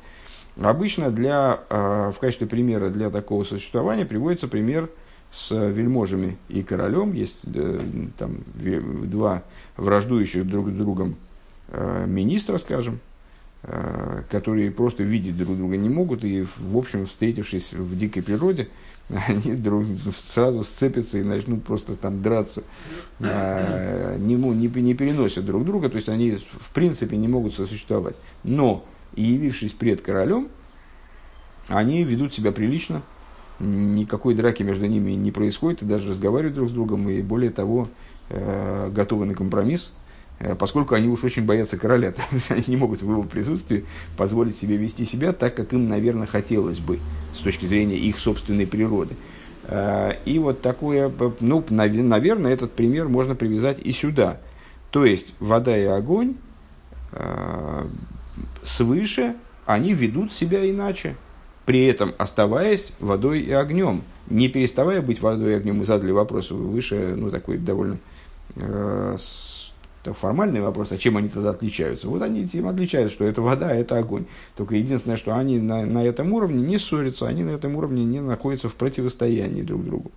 Обычно 0.57 1.11
для, 1.11 1.59
в 1.69 2.15
качестве 2.21 2.47
примера 2.47 2.89
для 2.89 3.11
такого 3.11 3.43
существования 3.43 4.05
приводится 4.05 4.47
пример 4.47 4.89
с 5.35 5.51
вельможами 5.51 6.37
и 6.49 6.63
королем. 6.63 7.13
Есть 7.13 7.39
там 8.19 8.39
два 8.55 9.43
враждующих 9.77 10.47
друг 10.47 10.69
с 10.69 10.73
другом 10.73 11.17
э, 11.69 12.05
министра, 12.07 12.59
скажем, 12.59 13.01
э, 13.65 14.23
которые 14.31 14.71
просто 14.71 15.03
видеть 15.03 15.37
друг 15.37 15.57
друга 15.57 15.77
не 15.77 15.89
могут, 15.89 16.25
и, 16.25 16.43
в 16.43 16.77
общем, 16.77 17.07
встретившись 17.07 17.73
в 17.73 17.97
дикой 17.97 18.23
природе, 18.23 18.69
они 19.27 19.55
друг, 19.57 19.85
сразу 20.29 20.63
сцепятся 20.63 21.19
и 21.19 21.23
начнут 21.23 21.65
просто 21.65 21.97
там 21.97 22.23
драться, 22.23 22.63
не, 23.19 24.35
не, 24.35 24.69
не 24.69 24.95
переносят 24.95 25.45
друг 25.45 25.65
друга, 25.65 25.89
то 25.89 25.97
есть 25.97 26.09
они 26.09 26.37
в 26.37 26.71
принципе 26.73 27.17
не 27.17 27.27
могут 27.27 27.55
сосуществовать. 27.55 28.21
Но, 28.45 28.85
явившись 29.17 29.73
пред 29.73 30.01
королем, 30.01 30.49
они 31.67 32.05
ведут 32.05 32.35
себя 32.35 32.53
прилично, 32.53 33.03
никакой 33.61 34.35
драки 34.35 34.63
между 34.63 34.87
ними 34.87 35.13
не 35.13 35.31
происходит, 35.31 35.83
и 35.83 35.87
даже 35.87 36.11
разговаривают 36.11 36.55
друг 36.55 36.69
с 36.69 36.73
другом, 36.73 37.09
и 37.09 37.23
более 37.23 37.51
того, 37.51 37.89
э, 38.31 38.91
готовы 38.93 39.27
на 39.27 39.35
компромисс, 39.35 39.93
э, 40.41 40.55
поскольку 40.57 40.95
они 40.95 41.09
уж 41.09 41.25
очень 41.25 41.45
боятся 41.45 41.79
короля, 41.79 42.15
они 42.49 42.65
не 42.67 42.77
могут 42.77 43.03
в 43.03 43.11
его 43.11 43.23
присутствии 43.23 43.85
позволить 44.17 44.59
себе 44.59 44.77
вести 44.77 45.05
себя 45.05 45.33
так, 45.33 45.55
как 45.55 45.73
им, 45.73 45.89
наверное, 45.89 46.27
хотелось 46.27 46.79
бы 46.79 46.99
с 47.35 47.39
точки 47.39 47.67
зрения 47.67 47.97
их 47.97 48.19
собственной 48.19 48.67
природы. 48.67 49.15
Э, 49.65 50.15
и 50.25 50.39
вот 50.39 50.61
такое, 50.61 51.13
ну, 51.41 51.65
наверное, 51.71 52.53
этот 52.53 52.73
пример 52.73 53.09
можно 53.09 53.35
привязать 53.35 53.79
и 53.79 53.93
сюда. 53.93 54.39
То 54.91 55.05
есть 55.05 55.35
вода 55.41 55.77
и 55.77 55.85
огонь 55.85 56.37
свыше, 58.63 59.35
они 59.67 59.93
ведут 59.93 60.33
себя 60.33 60.69
иначе 60.69 61.17
при 61.67 61.87
этом 61.87 62.15
оставаясь 62.19 62.93
водой 63.01 63.41
и 63.41 63.53
огнем, 63.53 64.03
не 64.29 64.49
переставая 64.49 65.01
быть 65.01 65.21
водой 65.21 65.53
и 65.53 65.55
огнем. 65.57 65.79
Мы 65.79 65.85
задали 65.85 66.11
вопрос 66.11 66.51
выше, 66.51 67.15
ну, 67.17 67.31
такой 67.31 67.59
довольно 67.59 67.99
э, 68.57 69.17
формальный 70.13 70.61
вопрос, 70.61 70.93
а 70.93 70.99
чем 70.99 71.17
они 71.17 71.29
тогда 71.29 71.51
отличаются? 71.51 72.09
Вот 72.09 72.23
они 72.23 72.47
тем 72.47 72.69
отличаются, 72.69 73.15
что 73.15 73.25
это 73.25 73.41
вода, 73.41 73.71
а 73.71 73.75
это 73.75 73.99
огонь. 73.99 74.27
Только 74.57 74.77
единственное, 74.77 75.17
что 75.17 75.35
они 75.35 75.59
на, 75.59 75.87
на 75.87 76.05
этом 76.05 76.33
уровне 76.33 76.63
не 76.63 76.79
ссорятся, 76.79 77.27
они 77.27 77.43
на 77.43 77.51
этом 77.51 77.77
уровне 77.77 78.05
не 78.05 78.21
находятся 78.21 78.69
в 78.69 78.75
противостоянии 78.75 79.63
друг 79.63 79.85
другу. 79.85 80.13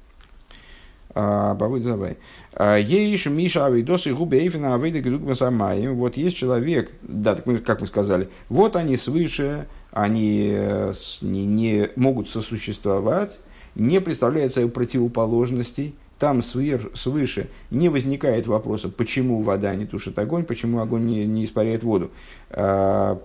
А, 1.19 1.55
Бабу 1.55 1.79
давай. 1.79 2.17
А, 2.53 2.77
Еиш 2.77 3.25
Миша 3.25 3.65
Авидос 3.65 4.05
и 4.05 4.11
Губе 4.11 4.39
Эйфина 4.39 4.75
Авейда 4.75 4.99
Гедук 4.99 5.21
Вот 5.21 6.17
есть 6.17 6.35
человек, 6.35 6.91
да, 7.01 7.35
так 7.35 7.45
мы, 7.45 7.57
как 7.57 7.81
мы 7.81 7.87
сказали, 7.87 8.29
вот 8.49 8.75
они 8.75 8.97
свыше, 8.97 9.67
они 9.97 10.51
э, 10.53 10.93
не, 11.21 11.45
не 11.45 11.89
могут 11.95 12.29
сосуществовать, 12.29 13.39
не 13.73 13.99
представляют 13.99 14.53
собой 14.53 14.69
противоположностей, 14.69 15.95
там 16.19 16.43
свер, 16.43 16.91
свыше 16.93 17.47
не 17.71 17.89
возникает 17.89 18.45
вопроса, 18.45 18.89
почему 18.89 19.41
вода 19.41 19.73
не 19.73 19.85
тушит 19.85 20.19
огонь, 20.19 20.45
почему 20.45 20.81
огонь 20.81 21.05
не, 21.05 21.25
не 21.25 21.45
испаряет 21.45 21.81
воду. 21.81 22.11
А, 22.51 23.19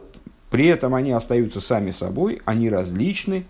при 0.50 0.66
этом 0.66 0.94
они 0.94 1.12
остаются 1.12 1.60
сами 1.60 1.90
собой, 1.90 2.40
они 2.46 2.70
различны 2.70 3.44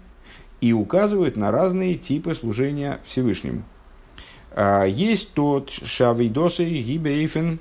и 0.61 0.73
указывают 0.73 1.37
на 1.37 1.53
разные 1.53 1.95
типы 1.95 2.35
служения 2.35 2.99
Всевышнему. 3.07 3.63
А, 4.51 4.85
есть 4.85 5.33
тот 5.35 5.71
шавидосы 5.71 6.65
гибейфен, 6.65 7.61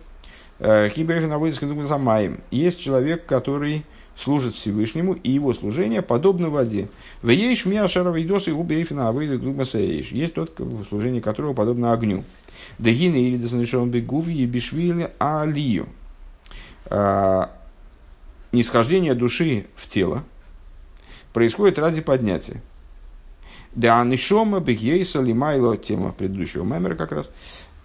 э, 0.58 0.89
гибейфен 0.95 1.32
авойдискин 1.32 2.39
Есть 2.50 2.80
человек, 2.80 3.28
который 3.28 3.86
служит 4.21 4.55
Всевышнему, 4.55 5.13
и 5.13 5.31
его 5.31 5.53
служение 5.53 6.01
подобно 6.01 6.49
воде. 6.49 6.88
Вееш 7.23 7.65
миашара 7.65 8.12
вейдос 8.12 8.47
и 8.47 8.51
губейфина 8.51 9.10
авейда 9.10 9.38
глубасаеш. 9.38 10.12
Есть 10.12 10.36
тот, 10.36 10.60
служение 10.89 11.21
которого 11.21 11.53
подобно 11.53 11.93
огню. 11.93 12.23
Дагина 12.77 13.15
или 13.15 13.38
десанишон 13.38 13.89
бегуви 13.89 14.34
и 14.34 14.45
бишвили 14.45 15.12
алию. 15.19 15.88
А, 16.86 17.51
нисхождение 18.51 19.15
души 19.15 19.65
в 19.75 19.88
тело 19.88 20.23
происходит 21.34 21.79
ради 21.79 22.01
поднятия. 22.01 22.62
Да 23.73 24.01
анишома 24.01 24.60
бегейса 24.60 25.21
лимайло, 25.21 25.77
тема 25.77 26.12
предыдущего 26.12 26.63
мемера 26.63 26.95
как 26.95 27.12
раз, 27.13 27.31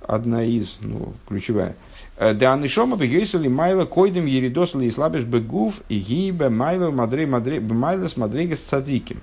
одна 0.01 0.45
из, 0.45 0.79
ну, 0.81 1.15
ключевая. 1.29 1.77
Э, 2.17 2.33
да 2.33 2.55
анишома 2.55 2.97
бегейсали 2.97 3.49
майла 3.49 3.85
койдем 3.85 4.27
еридосли 4.27 4.87
и 4.87 4.91
слабеш 4.91 5.25
бегув 5.25 5.83
и 5.89 5.99
гибе 5.99 6.49
майла 6.49 6.91
мадрей 6.91 7.27
мадрей 7.27 7.61
майла 7.61 8.07
с 8.07 8.17
мадрейгас 8.17 8.61
цадиким. 8.61 9.21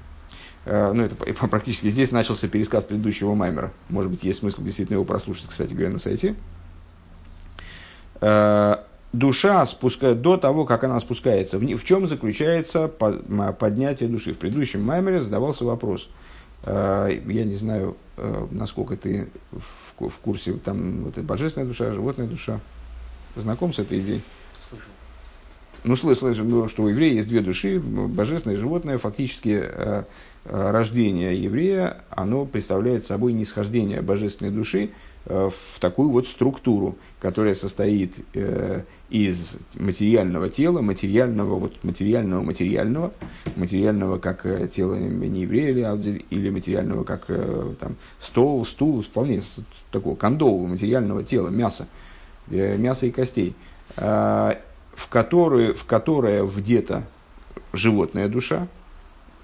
Э, 0.65 0.91
ну, 0.93 1.03
это 1.03 1.15
практически 1.47 1.89
здесь 1.89 2.11
начался 2.11 2.47
пересказ 2.47 2.83
предыдущего 2.83 3.33
маймера. 3.33 3.71
Может 3.89 4.11
быть, 4.11 4.23
есть 4.23 4.39
смысл 4.39 4.63
действительно 4.63 4.95
его 4.95 5.05
прослушать, 5.05 5.47
кстати 5.49 5.73
говоря, 5.73 5.89
на 5.89 5.99
сайте. 5.99 6.35
Э, 8.21 8.75
душа 9.11 9.65
спускает 9.65 10.21
до 10.21 10.37
того, 10.37 10.65
как 10.65 10.83
она 10.83 10.99
спускается. 10.99 11.57
В, 11.57 11.63
в 11.63 11.83
чем 11.83 12.07
заключается 12.07 12.87
поднятие 12.87 14.07
души? 14.07 14.33
В 14.33 14.37
предыдущем 14.37 14.83
маймере 14.83 15.19
задавался 15.19 15.65
вопрос. 15.65 16.09
Я 16.65 17.19
не 17.25 17.55
знаю, 17.55 17.97
насколько 18.51 18.95
ты 18.95 19.27
в, 19.51 20.07
в 20.07 20.19
курсе, 20.19 20.53
там 20.53 21.03
вот, 21.03 21.17
божественная 21.17 21.67
душа, 21.67 21.91
животная 21.91 22.25
душа. 22.25 22.61
Знаком 23.35 23.73
с 23.73 23.79
этой 23.79 23.99
идеей? 23.99 24.21
Слышал. 24.69 24.89
Ну, 25.83 25.97
слышал, 25.97 26.29
ну, 26.45 26.69
что 26.69 26.83
у 26.83 26.87
еврея 26.87 27.13
есть 27.13 27.27
две 27.27 27.41
души, 27.41 27.77
божественное 27.79 28.55
и 28.55 28.59
животное. 28.59 28.97
Фактически 28.97 29.59
э, 29.61 30.03
э, 30.45 30.71
рождение 30.71 31.35
еврея, 31.35 31.97
оно 32.09 32.45
представляет 32.45 33.05
собой 33.05 33.33
нисхождение 33.33 34.01
божественной 34.01 34.51
души 34.51 34.91
э, 35.25 35.49
в 35.51 35.79
такую 35.81 36.09
вот 36.11 36.27
структуру, 36.27 36.95
которая 37.19 37.53
состоит 37.53 38.13
из 39.09 39.57
материального 39.75 40.49
тела, 40.49 40.81
материального, 40.81 41.55
вот 41.55 41.83
материального, 41.83 42.43
материального, 42.43 43.11
материального 43.57 44.19
как 44.19 44.45
тело 44.71 44.95
не 44.95 45.41
еврея 45.41 45.95
или, 45.95 46.25
или 46.29 46.49
материального 46.49 47.03
как 47.03 47.27
там, 47.79 47.97
стол, 48.19 48.65
стул, 48.65 49.01
вполне 49.01 49.41
такого 49.91 50.15
кондового 50.15 50.65
материального 50.65 51.23
тела, 51.23 51.49
мяса, 51.49 51.87
мяса 52.47 53.05
и 53.05 53.11
костей, 53.11 53.55
а, 53.97 54.57
в 54.95 55.09
которое, 55.09 55.73
в 55.73 55.85
которое 55.85 56.43
вдета 56.43 57.03
животная 57.73 58.27
душа. 58.27 58.67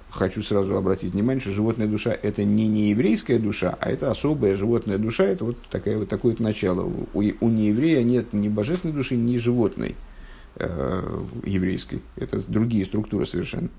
Хочу 0.10 0.42
сразу 0.42 0.76
обратить 0.76 1.14
внимание, 1.14 1.40
что 1.40 1.52
животная 1.52 1.88
душа– 1.88 2.18
это 2.22 2.44
не 2.44 2.68
нееврейская 2.68 3.38
душа, 3.38 3.78
а 3.80 3.92
это 3.92 4.10
особая 4.10 4.56
животная 4.56 4.98
душа, 4.98 5.24
это 5.24 5.46
вот, 5.46 5.58
такая, 5.70 6.00
вот 6.00 6.10
такое 6.10 6.32
вот 6.32 6.40
начало. 6.40 6.92
У, 7.14 7.20
у 7.20 7.50
нееврея 7.50 8.04
нет 8.04 8.34
ни 8.34 8.50
божественной 8.50 8.94
души, 8.96 9.16
ни 9.16 9.38
животной 9.38 9.96
э, 10.56 11.24
еврейской. 11.46 12.02
Это 12.16 12.42
другие 12.50 12.86
структуры 12.86 13.28
совершенно. 13.28 13.70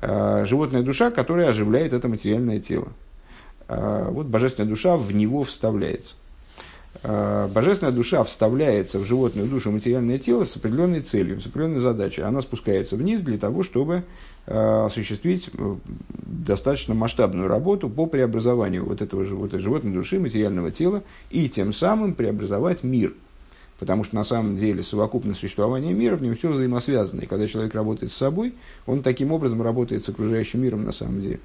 Э, 0.00 0.44
животная 0.44 0.82
душа, 0.82 1.12
которая 1.12 1.48
оживляет 1.48 1.92
это 1.92 2.08
материальное 2.08 2.58
тело. 2.58 2.88
Э, 3.68 4.08
вот 4.10 4.26
божественная 4.26 4.68
душа 4.68 4.96
в 4.96 5.12
него 5.12 5.44
вставляется. 5.44 6.16
Э, 7.04 7.48
божественная 7.52 7.92
душа 7.92 8.22
вставляется 8.22 9.00
в 9.00 9.04
животную 9.04 9.48
душу 9.48 9.72
материальное 9.72 10.18
тело 10.18 10.44
с 10.44 10.56
определенной 10.56 11.00
целью, 11.00 11.40
с 11.40 11.46
определенной 11.46 11.80
задачей. 11.80 12.22
Она 12.22 12.40
спускается 12.40 12.96
вниз 12.96 13.22
для 13.22 13.38
того, 13.38 13.64
чтобы 13.64 14.04
э, 14.46 14.84
осуществить 14.86 15.50
э, 15.52 15.76
достаточно 16.08 16.94
масштабную 16.94 17.48
работу 17.48 17.88
по 17.88 18.06
преобразованию 18.06 18.84
вот 18.84 19.02
этого 19.02 19.24
живота, 19.24 19.58
животной 19.58 19.92
души, 19.92 20.20
материального 20.20 20.70
тела, 20.70 21.02
и 21.30 21.48
тем 21.48 21.72
самым 21.72 22.14
преобразовать 22.14 22.84
мир. 22.84 23.14
Потому 23.80 24.04
что 24.04 24.14
на 24.14 24.22
самом 24.22 24.56
деле 24.56 24.80
совокупность 24.80 25.40
существования 25.40 25.92
мира 25.92 26.14
в 26.14 26.22
нем 26.22 26.36
все 26.36 26.52
взаимосвязано. 26.52 27.22
И 27.22 27.26
когда 27.26 27.48
человек 27.48 27.74
работает 27.74 28.12
с 28.12 28.16
собой, 28.16 28.54
он 28.86 29.02
таким 29.02 29.32
образом 29.32 29.60
работает 29.60 30.04
с 30.04 30.08
окружающим 30.08 30.62
миром 30.62 30.84
на 30.84 30.92
самом 30.92 31.20
деле. 31.20 31.40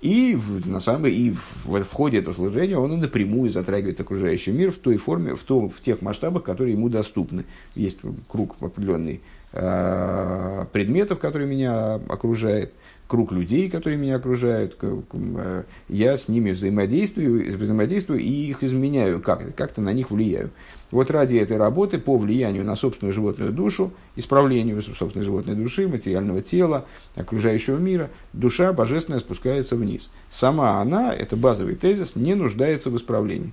И, 0.00 0.38
на 0.64 0.80
самом 0.80 1.06
и 1.06 1.30
в, 1.30 1.66
в 1.66 1.92
ходе 1.92 2.18
этого 2.18 2.34
служения 2.34 2.78
он 2.78 2.92
и 2.94 2.96
напрямую 2.96 3.50
затрагивает 3.50 4.00
окружающий 4.00 4.50
мир 4.52 4.70
в 4.70 4.78
той 4.78 4.96
форме, 4.96 5.34
в, 5.34 5.42
том, 5.42 5.68
в 5.68 5.80
тех 5.80 6.00
масштабах, 6.00 6.42
которые 6.42 6.72
ему 6.72 6.88
доступны. 6.88 7.44
Есть 7.74 7.98
круг 8.26 8.56
определенный 8.60 9.20
э, 9.52 10.64
предметов, 10.72 11.18
которые 11.18 11.46
меня 11.46 11.94
окружают, 12.08 12.72
круг 13.08 13.32
людей, 13.32 13.68
которые 13.68 13.98
меня 13.98 14.16
окружают, 14.16 14.78
э, 14.80 15.62
я 15.88 16.16
с 16.16 16.28
ними 16.28 16.52
взаимодействую, 16.52 17.58
взаимодействую 17.58 18.20
и 18.20 18.30
их 18.30 18.62
изменяю, 18.62 19.20
как, 19.20 19.54
как-то 19.54 19.82
на 19.82 19.92
них 19.92 20.10
влияю. 20.10 20.50
Вот 20.90 21.10
ради 21.10 21.36
этой 21.36 21.56
работы 21.56 21.98
по 21.98 22.16
влиянию 22.16 22.64
на 22.64 22.74
собственную 22.74 23.12
животную 23.12 23.52
душу, 23.52 23.92
исправлению 24.16 24.82
собственной 24.82 25.24
животной 25.24 25.54
души, 25.54 25.86
материального 25.86 26.42
тела, 26.42 26.84
окружающего 27.14 27.78
мира, 27.78 28.10
душа 28.32 28.72
божественная 28.72 29.20
спускается 29.20 29.76
вниз. 29.76 30.10
Сама 30.30 30.80
она, 30.80 31.14
это 31.14 31.36
базовый 31.36 31.76
тезис, 31.76 32.16
не 32.16 32.34
нуждается 32.34 32.90
в 32.90 32.96
исправлении. 32.96 33.52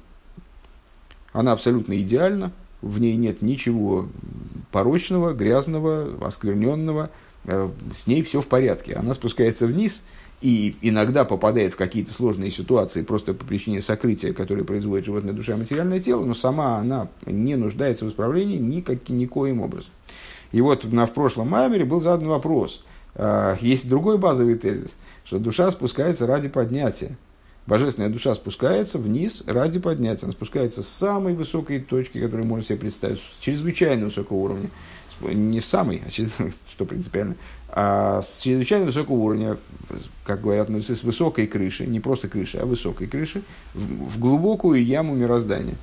Она 1.32 1.52
абсолютно 1.52 1.98
идеальна, 2.00 2.52
в 2.82 3.00
ней 3.00 3.16
нет 3.16 3.42
ничего 3.42 4.08
порочного, 4.72 5.34
грязного, 5.34 6.26
оскверненного, 6.26 7.10
Э, 7.48 7.70
с 7.96 8.08
ней 8.08 8.22
все 8.24 8.42
в 8.42 8.48
порядке. 8.48 8.94
Она 8.94 9.14
спускается 9.14 9.68
вниз 9.68 10.04
и 10.42 10.76
иногда 10.82 11.26
попадает 11.26 11.74
в 11.74 11.78
какие-то 11.78 12.14
сложные 12.14 12.52
ситуации 12.52 13.02
просто 13.02 13.34
по 13.34 13.46
причине 13.46 13.82
сокрытия, 13.82 14.34
которое 14.34 14.64
производит 14.64 15.06
животная 15.06 15.34
душа 15.34 15.54
и 15.54 15.58
материальное 15.58 16.00
тело, 16.00 16.26
но 16.26 16.34
сама 16.34 16.78
она 16.78 17.08
не 17.26 17.56
нуждается 17.56 18.06
в 18.06 18.10
исправлении 18.10 18.58
никак, 18.58 19.10
никоим 19.10 19.62
образом. 19.62 19.92
И 20.52 20.62
вот 20.62 20.86
на, 20.86 21.08
в 21.08 21.14
прошлом 21.14 21.50
маймере 21.50 21.86
был 21.86 22.02
задан 22.02 22.28
вопрос. 22.28 22.86
Э, 23.16 23.58
есть 23.62 23.90
другой 23.90 24.18
базовый 24.18 24.56
тезис, 24.56 24.98
что 25.26 25.40
душа 25.40 25.72
спускается 25.72 26.28
ради 26.28 26.50
поднятия. 26.50 27.18
Божественная 27.66 28.10
душа 28.10 28.34
спускается 28.34 28.98
вниз 28.98 29.44
ради 29.46 29.80
поднятия. 29.80 30.24
Она 30.24 30.32
спускается 30.32 30.84
с 30.84 30.88
самой 30.88 31.34
высокой 31.34 31.80
точки, 31.80 32.22
которую 32.22 32.48
можно 32.48 32.66
себе 32.66 32.78
представить, 32.78 33.20
с 33.20 33.44
чрезвычайно 33.44 34.06
высокого 34.06 34.38
уровня. 34.38 34.70
Не 35.22 35.60
с 35.60 35.66
самой, 35.66 36.02
а 36.06 36.10
что 36.72 36.86
принципиально, 36.86 37.36
а 37.70 38.22
с 38.22 38.40
чрезвычайно 38.42 38.86
высокого 38.86 39.16
уровня, 39.16 39.58
как 40.24 40.42
говорят 40.42 40.70
мудрецы, 40.70 40.96
с 40.96 41.04
высокой 41.04 41.48
крыши, 41.48 41.86
не 41.86 42.00
просто 42.00 42.28
крыши, 42.28 42.58
а 42.58 42.66
высокой 42.66 43.08
крыши, 43.08 43.42
в, 43.74 44.10
в 44.10 44.20
глубокую 44.20 44.84
яму 44.84 45.16
мироздания. 45.16 45.76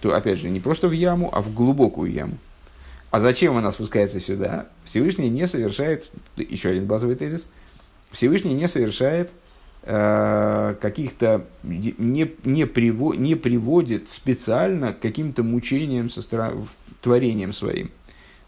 То, 0.00 0.14
опять 0.14 0.38
же, 0.38 0.48
не 0.48 0.60
просто 0.60 0.88
в 0.88 0.92
яму, 0.92 1.30
а 1.32 1.42
в 1.42 1.52
глубокую 1.52 2.12
яму. 2.12 2.38
А 3.10 3.20
зачем 3.20 3.56
она 3.56 3.72
спускается 3.72 4.20
сюда? 4.20 4.68
Всевышний 4.84 5.28
не 5.28 5.46
совершает, 5.46 6.10
еще 6.36 6.70
один 6.70 6.86
базовый 6.86 7.16
тезис, 7.16 7.48
Всевышний 8.12 8.54
не 8.54 8.68
совершает 8.68 9.30
Э, 9.90 10.74
каких-то 10.82 11.46
не, 11.62 11.94
не, 12.44 12.66
приво, 12.66 13.14
не 13.14 13.36
приводит 13.36 14.10
специально 14.10 14.92
к 14.92 15.00
каким-то 15.00 15.42
мучениям 15.42 16.10
со 16.10 16.20
стороны, 16.20 16.66
творением 17.00 17.54
своим. 17.54 17.90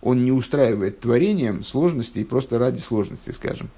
Он 0.03 0.25
не 0.25 0.33
устраивает 0.33 1.01
творением 1.01 1.63
сложностей 1.63 2.25
просто 2.25 2.59
ради 2.59 2.79
сложности, 2.79 3.31
скажем. 3.31 3.69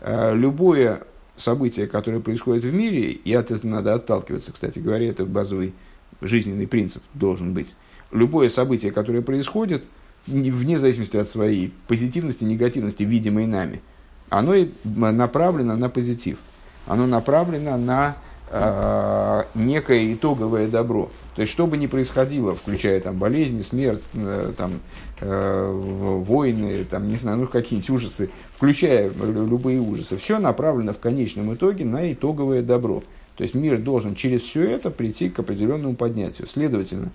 Э, 0.00 0.34
любое 0.34 1.02
событие, 1.36 1.86
которое 1.86 2.20
происходит 2.20 2.64
в 2.64 2.72
мире, 2.72 3.10
и 3.10 3.32
от 3.32 3.50
этого 3.50 3.70
надо 3.70 3.94
отталкиваться, 3.94 4.52
кстати 4.52 4.78
говоря, 4.78 5.08
это 5.08 5.24
базовый 5.24 5.72
жизненный 6.20 6.66
принцип 6.66 7.02
должен 7.14 7.54
быть. 7.54 7.74
Любое 8.10 8.48
событие, 8.48 8.92
которое 8.92 9.22
происходит, 9.22 9.84
вне 10.26 10.78
зависимости 10.78 11.16
от 11.16 11.28
своей 11.28 11.72
позитивности, 11.88 12.44
негативности, 12.44 13.02
видимой 13.02 13.46
нами, 13.46 13.80
оно 14.28 14.54
направлено 14.84 15.76
на 15.76 15.88
позитив– 15.88 16.38
оно 16.86 17.06
направлено 17.06 17.76
на 17.76 18.16
э, 18.50 19.44
некое 19.54 20.12
итоговое 20.12 20.68
добро. 20.68 21.10
То 21.34 21.40
есть, 21.40 21.52
что 21.52 21.66
бы 21.66 21.76
ни 21.78 21.86
происходило, 21.86 22.54
включая 22.54 23.00
там, 23.00 23.16
болезни, 23.16 23.62
смерть, 23.62 24.04
э, 24.12 24.52
там, 24.56 24.80
э, 25.20 25.70
войны, 25.72 26.84
там, 26.84 27.08
не 27.08 27.16
знаю, 27.16 27.38
ну, 27.38 27.46
какие-нибудь 27.46 27.90
ужасы, 27.90 28.30
включая 28.54 29.10
любые 29.10 29.80
ужасы, 29.80 30.18
все 30.18 30.38
направлено 30.38 30.92
в 30.92 30.98
конечном 30.98 31.54
итоге 31.54 31.84
на 31.84 32.12
итоговое 32.12 32.62
добро. 32.62 33.02
То 33.36 33.44
есть, 33.44 33.54
мир 33.54 33.78
должен 33.78 34.14
через 34.14 34.42
все 34.42 34.64
это 34.64 34.90
прийти 34.90 35.30
к 35.30 35.38
определенному 35.38 35.94
поднятию. 35.94 36.46
Следовательно, 36.46 37.10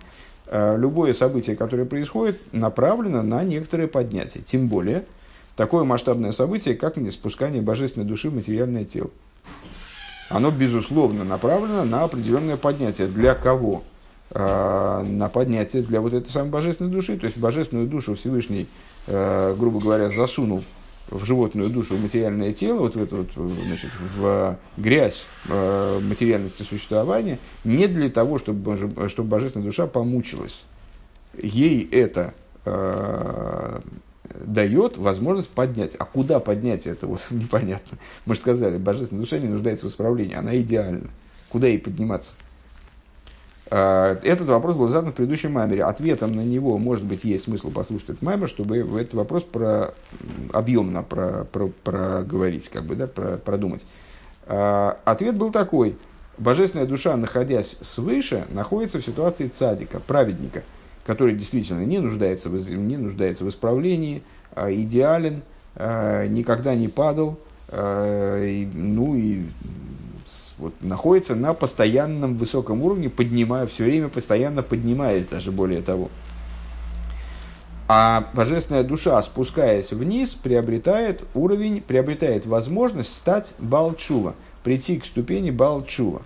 э, 0.47 0.75
любое 0.77 1.13
событие, 1.13 1.55
которое 1.55 1.85
происходит, 1.85 2.41
направлено 2.53 3.21
на 3.21 3.43
некоторое 3.43 3.87
поднятие. 3.87 4.43
Тем 4.43 4.67
более, 4.67 5.05
такое 5.55 5.83
масштабное 5.83 6.31
событие, 6.31 6.73
как 6.73 6.95
спускание 7.11 7.61
божественной 7.61 8.07
души 8.07 8.31
в 8.31 8.35
материальное 8.35 8.83
тело 8.83 9.11
оно, 10.29 10.51
безусловно, 10.51 11.23
направлено 11.23 11.85
на 11.85 12.03
определенное 12.03 12.57
поднятие. 12.57 13.07
Для 13.07 13.33
кого? 13.33 13.83
А, 14.31 15.03
на 15.03 15.29
поднятие 15.29 15.83
для 15.83 16.01
вот 16.01 16.13
этой 16.13 16.29
самой 16.29 16.49
божественной 16.49 16.91
души. 16.91 17.17
То 17.17 17.25
есть, 17.25 17.37
божественную 17.37 17.87
душу 17.87 18.15
Всевышний, 18.15 18.67
а, 19.07 19.55
грубо 19.55 19.79
говоря, 19.79 20.09
засунул 20.09 20.63
в 21.09 21.25
животную 21.25 21.69
душу, 21.69 21.95
в 21.95 22.01
материальное 22.01 22.51
тело, 22.51 22.79
вот 22.79 22.95
в 22.95 23.01
эту 23.01 23.17
вот, 23.17 23.29
значит, 23.65 23.91
в 24.17 24.57
грязь 24.75 25.25
э, 25.47 25.99
материальности 26.01 26.63
существования, 26.63 27.39
не 27.63 27.87
для 27.87 28.09
того, 28.09 28.37
чтобы, 28.37 29.07
чтобы 29.07 29.29
божественная 29.29 29.65
душа 29.65 29.87
помучилась. 29.87 30.63
Ей 31.41 31.87
это 31.89 32.33
э, 32.65 33.79
дает 34.45 34.97
возможность 34.97 35.49
поднять. 35.49 35.95
А 35.97 36.03
куда 36.03 36.41
поднять 36.41 36.87
это 36.87 37.07
вот 37.07 37.21
непонятно. 37.29 37.97
Мы 38.25 38.35
же 38.35 38.41
сказали, 38.41 38.77
божественная 38.77 39.23
душа 39.23 39.39
не 39.39 39.47
нуждается 39.47 39.85
в 39.85 39.89
исправлении, 39.89 40.35
она 40.35 40.57
идеальна. 40.59 41.07
Куда 41.47 41.67
ей 41.67 41.79
подниматься? 41.79 42.33
А, 43.69 44.19
этот 44.23 44.47
вопрос 44.47 44.75
был 44.75 44.87
задан 44.87 45.11
в 45.11 45.15
предыдущем 45.15 45.53
маймере. 45.53 45.83
Ответом 45.83 46.35
на 46.35 46.41
него, 46.41 46.77
может 46.77 47.05
быть, 47.05 47.23
есть 47.23 47.45
смысл 47.45 47.71
послушать 47.71 48.09
этот 48.09 48.21
маймер, 48.21 48.47
чтобы 48.47 48.77
этот 48.77 49.13
вопрос 49.13 49.43
про, 49.43 49.93
объемно 50.53 51.03
про, 51.03 51.45
про, 51.45 51.67
проговорить, 51.83 52.69
как 52.69 52.83
бы, 52.83 52.95
да, 52.95 53.07
про, 53.07 53.37
продумать. 53.37 53.85
А, 54.45 54.97
ответ 55.05 55.35
был 55.35 55.51
такой. 55.51 55.97
Божественная 56.37 56.85
душа, 56.85 57.15
находясь 57.17 57.77
свыше, 57.81 58.45
находится 58.51 58.99
в 59.01 59.05
ситуации 59.05 59.47
цадика, 59.47 59.99
праведника– 59.99 60.63
который 61.07 61.35
действительно 61.35 61.85
не 61.85 61.99
нуждается 61.99 62.49
в, 62.49 62.75
не 62.75 62.97
нуждается 62.97 63.45
в 63.45 63.49
исправлении, 63.49 64.21
а 64.53 64.69
идеален, 64.71 65.41
никогда 65.75 66.75
не 66.75 66.89
падал, 66.89 67.39
ну 67.71 69.15
и 69.15 69.45
вот, 70.57 70.73
находится 70.81 71.35
на 71.35 71.53
постоянном 71.53 72.37
высоком 72.37 72.81
уровне, 72.81 73.09
поднимая, 73.09 73.67
все 73.67 73.83
время 73.83 74.09
постоянно 74.09 74.63
поднимаясь, 74.63 75.27
даже 75.27 75.51
более 75.51 75.81
того. 75.81 76.09
А 77.89 78.29
божественная 78.33 78.83
душа, 78.83 79.21
спускаясь 79.21 79.93
вниз, 79.93 80.31
приобретает 80.31 81.23
уровень, 81.33 81.81
приобретает 81.81 82.45
возможность 82.45 83.15
стать 83.15 83.53
Балчува, 83.59 84.35
прийти 84.63 84.97
к 84.97 85.05
ступени 85.05 85.51
Балчува. 85.51 86.21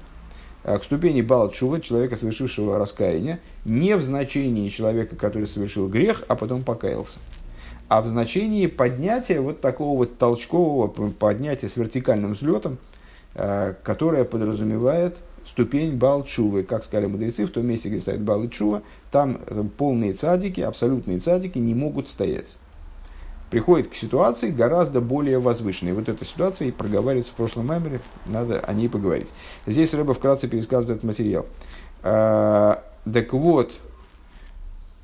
Э, 0.63 0.77
к 0.79 0.83
ступени 0.83 1.21
Балчува, 1.21 1.79
человека, 1.81 2.15
совершившего 2.15 2.79
раскаяние, 2.79 3.39
не 3.65 3.95
в 3.95 4.01
значении 4.01 4.69
человека, 4.69 5.15
который 5.15 5.47
совершил 5.47 5.87
грех, 5.87 6.23
а 6.27 6.35
потом 6.35 6.63
покаялся, 6.63 7.19
а 7.87 8.01
в 8.01 8.07
значении 8.07 8.67
поднятия 8.67 9.39
вот 9.39 9.61
такого 9.61 9.97
вот 9.97 10.17
толчкового 10.17 10.87
поднятия 10.87 11.67
с 11.67 11.77
вертикальным 11.77 12.33
взлетом, 12.33 12.77
э, 13.35 13.73
которое 13.83 14.23
подразумевает 14.23 15.17
ступень 15.45 15.97
Балчувы. 15.97 16.63
Как 16.63 16.83
сказали 16.83 17.07
мудрецы, 17.07 17.45
в 17.45 17.51
том 17.51 17.65
месте, 17.65 17.89
где 17.89 17.99
стоит 17.99 18.21
Балчува, 18.21 18.83
там 19.11 19.39
полные 19.77 20.13
цадики, 20.13 20.61
абсолютные 20.61 21.19
цадики 21.19 21.57
не 21.57 21.73
могут 21.73 22.09
стоять 22.09 22.57
приходит 23.51 23.89
к 23.89 23.95
ситуации 23.95 24.49
гораздо 24.49 25.01
более 25.01 25.37
возвышенной. 25.37 25.91
Вот 25.91 26.09
эта 26.09 26.25
ситуация 26.25 26.69
и 26.69 26.71
проговаривается 26.71 27.33
в 27.33 27.35
прошлом 27.35 27.65
меморе, 27.65 27.99
надо 28.25 28.61
о 28.61 28.73
ней 28.73 28.89
поговорить. 28.89 29.29
Здесь 29.67 29.93
Рэба 29.93 30.13
вкратце 30.13 30.47
пересказывает 30.47 30.97
этот 30.97 31.03
материал. 31.03 31.45
А, 32.01 32.83
так 33.13 33.33
вот, 33.33 33.73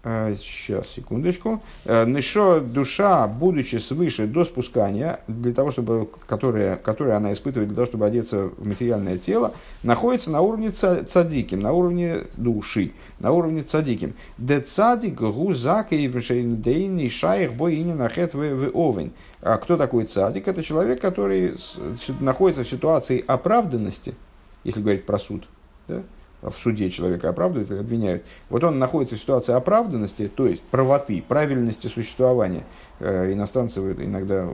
Сейчас, 0.03 0.87
секундочку. 0.89 1.61
Э, 1.83 2.05
Нишо 2.05 2.61
душа, 2.61 3.27
будучи 3.27 3.75
свыше 3.75 4.25
до 4.25 4.45
спускания, 4.45 5.19
для 5.27 5.53
того, 5.53 5.71
чтобы, 5.71 6.07
которое, 6.27 6.77
которое 6.77 7.17
она 7.17 7.33
испытывает 7.33 7.69
для 7.69 7.75
того, 7.75 7.87
чтобы 7.87 8.05
одеться 8.05 8.49
в 8.57 8.65
материальное 8.65 9.17
тело, 9.17 9.53
находится 9.83 10.31
на 10.31 10.39
уровне 10.39 10.71
цадиким, 10.71 11.59
на 11.59 11.73
уровне 11.73 12.19
души, 12.37 12.93
на 13.19 13.31
уровне 13.31 13.63
цадиким. 13.63 14.13
Де 14.37 14.61
цадик 14.61 15.15
гузак 15.15 15.91
и 15.91 16.07
дейный 16.07 17.09
шайх 17.09 17.53
боини 17.55 17.93
нахет 17.93 18.33
в 18.33 18.69
овен. 18.73 19.11
А 19.41 19.57
кто 19.57 19.75
такой 19.77 20.05
цадик? 20.05 20.47
Это 20.47 20.63
человек, 20.63 21.01
который 21.01 21.57
находится 22.21 22.63
в 22.63 22.69
ситуации 22.69 23.23
оправданности, 23.27 24.13
если 24.63 24.81
говорить 24.81 25.05
про 25.05 25.19
суд. 25.19 25.47
Да? 25.87 26.03
В 26.49 26.57
суде 26.57 26.89
человека 26.89 27.29
оправдывают 27.29 27.71
или 27.71 27.79
обвиняют, 27.79 28.23
вот 28.49 28.63
он 28.63 28.79
находится 28.79 29.15
в 29.15 29.19
ситуации 29.19 29.53
оправданности, 29.53 30.29
то 30.33 30.47
есть 30.47 30.61
правоты, 30.63 31.23
правильности 31.27 31.87
существования. 31.87 32.63
Э, 32.99 33.31
иностранцы 33.31 33.79
иногда 33.79 34.47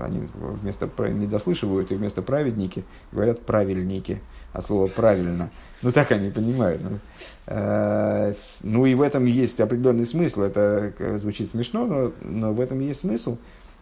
они 0.00 0.28
вместо 0.34 0.88
не 1.08 1.26
дослышивают 1.26 1.92
и 1.92 1.94
вместо 1.94 2.22
праведники 2.22 2.84
говорят 3.12 3.40
правильники, 3.40 4.20
а 4.52 4.62
слово 4.62 4.86
правильно. 4.86 5.50
Ну 5.82 5.92
так 5.92 6.12
они 6.12 6.30
понимают. 6.30 6.82
Ну, 6.82 6.98
э, 7.46 8.34
ну 8.62 8.86
и 8.86 8.94
в 8.94 9.02
этом 9.02 9.24
есть 9.24 9.60
определенный 9.60 10.06
смысл. 10.06 10.42
Это 10.42 10.92
звучит 11.18 11.50
смешно, 11.50 11.86
но, 11.86 12.12
но 12.22 12.52
в 12.52 12.60
этом 12.60 12.80
есть 12.80 13.00
смысл. 13.00 13.36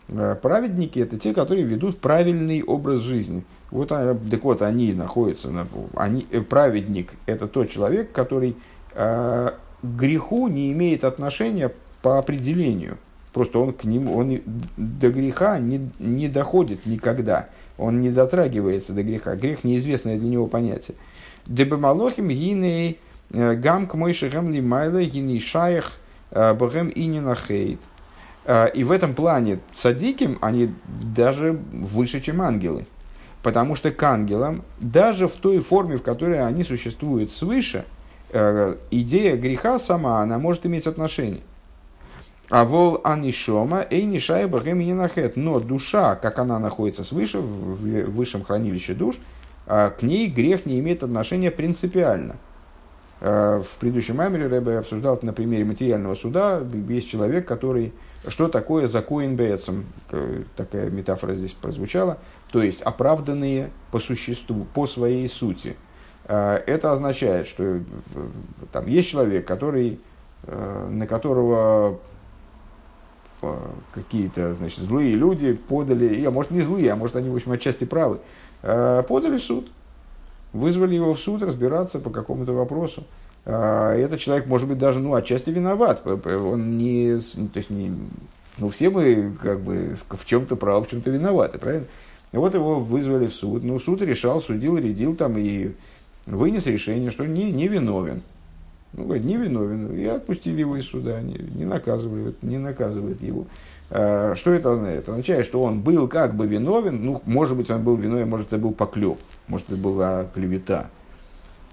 Э, 0.08 0.36
праведники 0.40 0.98
это 0.98 1.18
те, 1.18 1.32
которые 1.32 1.64
ведут 1.64 2.00
правильный 2.00 2.62
образ 2.62 3.00
жизни. 3.00 3.44
Вот, 3.70 3.92
а, 3.92 4.16
так 4.30 4.42
вот, 4.42 4.62
они 4.62 4.92
находятся, 4.92 5.50
на, 5.50 5.66
они, 5.94 6.26
э, 6.30 6.40
праведник– 6.40 7.14
это 7.26 7.46
тот 7.46 7.70
человек, 7.70 8.10
который 8.10 8.56
э, 8.94 9.52
греху 9.82 10.48
не 10.48 10.72
имеет 10.72 11.04
отношения 11.04 11.70
по 12.02 12.18
определению. 12.18 12.98
Просто 13.32 13.60
он 13.60 13.72
к 13.72 13.84
нему, 13.84 14.16
он 14.16 14.40
до 14.76 15.10
греха 15.10 15.60
не, 15.60 15.88
не 16.00 16.28
доходит 16.28 16.84
никогда. 16.84 17.48
Он 17.78 18.00
не 18.00 18.10
дотрагивается 18.10 18.92
до 18.92 19.04
греха. 19.04 19.36
Грех– 19.36 19.62
неизвестное 19.64 20.18
для 20.18 20.28
него 20.28 20.48
понятие. 20.48 20.96
Дебемалохим 21.46 22.28
гиней 22.28 22.98
э, 23.30 23.54
гам 23.54 23.86
к 23.86 23.94
мойшихам 23.94 24.52
лимайла 24.52 25.04
гиней 25.04 25.38
шаях 25.38 25.92
э, 26.32 26.54
богем 26.54 26.90
ининахейт. 26.92 27.78
И 28.74 28.84
в 28.84 28.90
этом 28.90 29.14
плане 29.14 29.60
цадиким 29.74 30.38
они 30.40 30.74
даже 31.14 31.60
выше, 31.72 32.20
чем 32.20 32.40
ангелы. 32.40 32.86
Потому 33.42 33.74
что 33.74 33.90
к 33.90 34.02
ангелам, 34.02 34.62
даже 34.80 35.26
в 35.26 35.36
той 35.36 35.60
форме, 35.60 35.96
в 35.96 36.02
которой 36.02 36.44
они 36.46 36.62
существуют 36.62 37.32
свыше, 37.32 37.84
э, 38.30 38.76
идея 38.90 39.36
греха 39.36 39.78
сама, 39.78 40.20
она 40.20 40.38
может 40.38 40.66
иметь 40.66 40.86
отношение. 40.86 41.40
А 42.50 42.64
вол 42.64 43.00
анишома 43.04 43.86
эй 43.88 44.04
нишая 44.04 44.48
бахемининахет. 44.48 45.36
Но 45.36 45.60
душа, 45.60 46.16
как 46.16 46.40
она 46.40 46.58
находится 46.58 47.04
свыше, 47.04 47.38
в 47.38 48.10
высшем 48.10 48.42
хранилище 48.42 48.94
душ, 48.94 49.20
а, 49.66 49.90
к 49.90 50.02
ней 50.02 50.28
грех 50.28 50.66
не 50.66 50.80
имеет 50.80 51.04
отношения 51.04 51.52
принципиально. 51.52 52.34
А, 53.20 53.62
в 53.62 53.78
предыдущем 53.78 54.16
маймере 54.16 54.48
Рэбе 54.48 54.78
обсуждал 54.78 55.16
на 55.22 55.32
примере 55.32 55.64
материального 55.64 56.16
суда. 56.16 56.60
Есть 56.88 57.08
человек, 57.08 57.46
который... 57.46 57.92
Что 58.28 58.48
такое 58.48 58.86
закоин 58.86 59.36
бецем? 59.36 59.86
Такая 60.56 60.90
метафора 60.90 61.34
здесь 61.34 61.52
прозвучала. 61.52 62.18
То 62.52 62.62
есть 62.62 62.82
оправданные 62.82 63.70
по 63.90 63.98
существу, 63.98 64.66
по 64.74 64.86
своей 64.86 65.28
сути. 65.28 65.76
А, 66.26 66.56
это 66.66 66.92
означает, 66.92 67.46
что 67.46 67.64
э, 67.64 67.80
там 68.72 68.86
есть 68.86 69.08
человек, 69.08 69.46
который, 69.46 70.00
э, 70.44 70.88
на 70.90 71.06
которого 71.06 71.98
какие-то 73.94 74.52
значит, 74.52 74.80
злые 74.80 75.14
люди 75.14 75.54
подали, 75.54 76.22
а 76.24 76.30
может 76.30 76.50
не 76.50 76.60
злые, 76.60 76.92
а 76.92 76.96
может 76.96 77.16
они, 77.16 77.30
в 77.30 77.34
общем, 77.34 77.52
отчасти 77.52 77.84
правы, 77.84 78.18
э, 78.62 79.02
подали 79.08 79.38
в 79.38 79.42
суд. 79.42 79.70
Вызвали 80.52 80.94
его 80.94 81.14
в 81.14 81.18
суд 81.18 81.42
разбираться 81.42 82.00
по 82.00 82.10
какому-то 82.10 82.52
вопросу. 82.52 83.04
Э, 83.44 83.92
этот 83.98 84.20
человек, 84.20 84.46
может 84.46 84.68
быть, 84.68 84.78
даже 84.78 84.98
ну, 84.98 85.14
отчасти 85.14 85.50
виноват. 85.50 86.06
Он 86.06 86.78
не, 86.78 87.18
то 87.18 87.58
есть 87.58 87.70
не, 87.70 87.92
ну, 88.58 88.68
все 88.68 88.90
мы 88.90 89.32
как 89.42 89.60
бы 89.60 89.96
в 90.08 90.24
чем-то 90.24 90.56
правы, 90.56 90.84
в 90.84 90.90
чем-то 90.90 91.10
виноваты, 91.10 91.58
правильно? 91.58 91.86
Вот 92.32 92.54
его 92.54 92.80
вызвали 92.80 93.26
в 93.26 93.34
суд. 93.34 93.64
Ну, 93.64 93.78
суд 93.80 94.02
решал, 94.02 94.40
судил, 94.40 94.78
рядил 94.78 95.16
там 95.16 95.36
и 95.36 95.72
вынес 96.26 96.66
решение, 96.66 97.10
что 97.10 97.26
не, 97.26 97.50
не 97.50 97.68
виновен. 97.68 98.22
Ну, 98.92 99.04
говорит, 99.04 99.24
не 99.24 99.36
виновен. 99.36 99.96
И 99.96 100.04
отпустили 100.04 100.60
его 100.60 100.76
из 100.76 100.86
суда, 100.86 101.20
не, 101.20 101.34
не, 101.34 101.64
наказывают, 101.64 102.42
не 102.42 102.58
наказывают 102.58 103.20
его. 103.22 103.46
А, 103.90 104.34
что 104.36 104.52
это 104.52 104.72
означает? 104.72 105.00
Это 105.00 105.12
означает, 105.12 105.46
что 105.46 105.62
он 105.62 105.80
был 105.80 106.06
как 106.06 106.34
бы 106.34 106.46
виновен, 106.46 107.04
ну, 107.04 107.22
может 107.24 107.56
быть, 107.56 107.70
он 107.70 107.82
был 107.82 107.96
виновен, 107.96 108.28
может, 108.28 108.48
это 108.48 108.58
был 108.58 108.72
поклеп, 108.72 109.18
может, 109.48 109.68
это 109.68 109.76
была 109.76 110.26
клевета. 110.34 110.88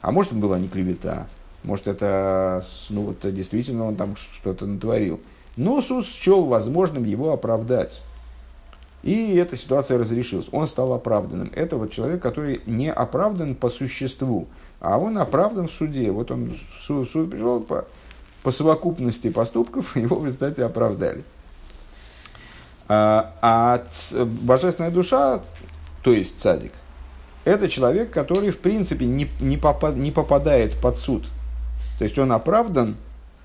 А 0.01 0.11
может, 0.11 0.31
это 0.31 0.41
была 0.41 0.59
не 0.59 0.67
клевета, 0.67 1.27
может, 1.67 1.87
это, 1.87 2.63
ну, 2.89 3.01
вот, 3.01 3.33
действительно 3.33 3.85
он 3.85 3.95
там 3.95 4.15
что-то 4.15 4.65
натворил. 4.65 5.19
Но 5.55 5.81
суд 5.81 6.05
счел 6.05 6.45
возможным 6.45 7.03
его 7.03 7.31
оправдать. 7.31 8.01
И 9.03 9.35
эта 9.35 9.55
ситуация 9.55 9.97
разрешилась. 9.99 10.47
Он 10.51 10.67
стал 10.67 10.93
оправданным. 10.93 11.51
Это 11.55 11.77
вот 11.77 11.91
человек, 11.91 12.21
который 12.21 12.61
не 12.65 12.91
оправдан 12.91 13.53
по 13.53 13.69
существу 13.69 14.47
а 14.79 14.97
он 14.97 15.17
оправдан 15.17 15.67
в 15.67 15.71
суде. 15.71 16.11
Вот 16.11 16.31
он 16.31 16.51
в 16.51 16.83
суд, 16.83 17.09
в 17.09 17.11
суд 17.11 17.31
пришел 17.31 17.61
по, 17.61 17.85
по 18.43 18.51
совокупности 18.51 19.29
поступков, 19.29 19.95
его 19.95 20.17
в 20.17 20.25
результате 20.25 20.63
оправдали. 20.63 21.23
А, 22.89 23.33
а 23.41 23.83
божественная 24.23 24.91
душа, 24.91 25.41
то 26.03 26.13
есть 26.13 26.39
цадик, 26.39 26.71
это 27.43 27.69
человек, 27.69 28.11
который 28.11 28.49
в 28.49 28.59
принципе 28.59 29.05
не, 29.05 29.29
не, 29.41 29.57
попад, 29.57 29.95
не 29.95 30.11
попадает 30.11 30.79
под 30.79 30.97
суд. 30.97 31.25
То 31.97 32.03
есть 32.03 32.17
он 32.17 32.31
оправдан, 32.31 32.95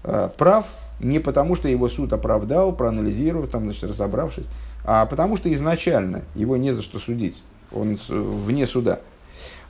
э, 0.05 0.29
прав, 0.37 0.67
не 1.01 1.19
потому 1.19 1.57
что 1.57 1.69
его 1.69 1.89
суд 1.89 2.13
оправдал, 2.13 2.73
проанализировав, 2.73 3.51
там, 3.51 3.65
значит, 3.65 3.85
разобравшись, 3.85 4.47
а 4.85 5.07
потому 5.07 5.37
что 5.37 5.53
изначально 5.53 6.23
его 6.35 6.57
не 6.57 6.73
за 6.73 6.83
что 6.83 6.99
судить. 6.99 7.43
Он 7.73 7.99
вне 8.09 8.67
суда. 8.67 9.01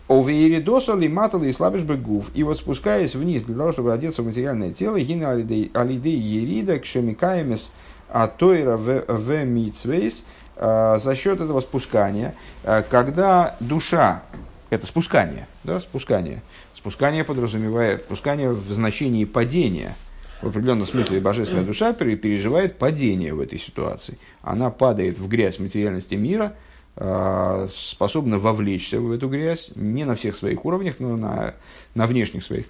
Овееридоса 0.08 0.94
лиматал 0.94 1.42
и 1.42 1.52
слабишь 1.52 1.82
гуф. 1.82 2.26
И 2.34 2.42
вот 2.42 2.58
спускаясь 2.58 3.14
вниз 3.14 3.44
для 3.44 3.56
того, 3.56 3.72
чтобы 3.72 3.92
одеться 3.92 4.22
в 4.22 4.26
материальное 4.26 4.72
тело, 4.72 5.00
гина 5.00 5.30
алидей 5.30 6.18
ерида 6.18 6.78
кшемикаемес 6.78 7.72
атойра 8.08 8.76
в 8.76 9.44
митсвейс, 9.44 10.24
а, 10.56 10.98
за 10.98 11.14
счет 11.14 11.40
этого 11.40 11.60
спускания, 11.60 12.34
а, 12.62 12.82
когда 12.82 13.56
душа, 13.60 14.22
это 14.70 14.86
спускание, 14.86 15.46
да, 15.64 15.80
спускание, 15.80 16.42
спускание 16.82 17.24
подразумевает, 17.24 18.02
спускание 18.02 18.52
в 18.52 18.70
значении 18.72 19.24
падения, 19.24 19.96
в 20.42 20.48
определенном 20.48 20.86
смысле 20.86 21.20
божественная 21.20 21.64
душа 21.64 21.94
переживает 21.94 22.76
падение 22.76 23.32
в 23.32 23.40
этой 23.40 23.58
ситуации. 23.58 24.18
Она 24.42 24.70
падает 24.70 25.18
в 25.18 25.26
грязь 25.28 25.58
материальности 25.58 26.16
мира– 26.16 26.54
Э, 26.94 27.68
способна 27.74 28.38
вовлечься 28.38 29.00
в 29.00 29.12
эту 29.12 29.28
грязь 29.28 29.72
не 29.76 30.04
на 30.04 30.14
всех 30.14 30.36
своих 30.36 30.64
уровнях, 30.66 30.96
но 30.98 31.16
на, 31.16 31.54
на 31.94 32.06
внешних 32.06 32.44
своих 32.44 32.66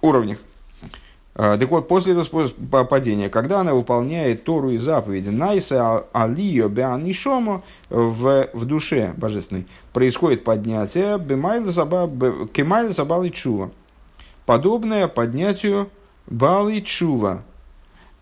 уровнях. 0.00 0.38
Э, 1.34 1.56
так 1.58 1.70
вот, 1.70 1.88
после 1.88 2.14
этого 2.14 2.84
падения, 2.84 3.28
когда 3.28 3.60
она 3.60 3.74
выполняет 3.74 4.44
Тору 4.44 4.70
и 4.70 4.78
заповеди, 4.78 5.30
Найса 5.30 6.04
Алио 6.12 6.68
Беанишомо 6.68 7.62
в, 7.88 8.48
в 8.52 8.64
душе 8.64 9.14
божественной, 9.16 9.66
происходит 9.92 10.44
поднятие 10.44 11.18
Кемайла 11.18 12.92
Сабалы 12.92 13.30
Чува, 13.30 13.70
подобное 14.46 15.08
поднятию 15.08 15.88
Балы 16.26 16.80
Чува. 16.82 17.42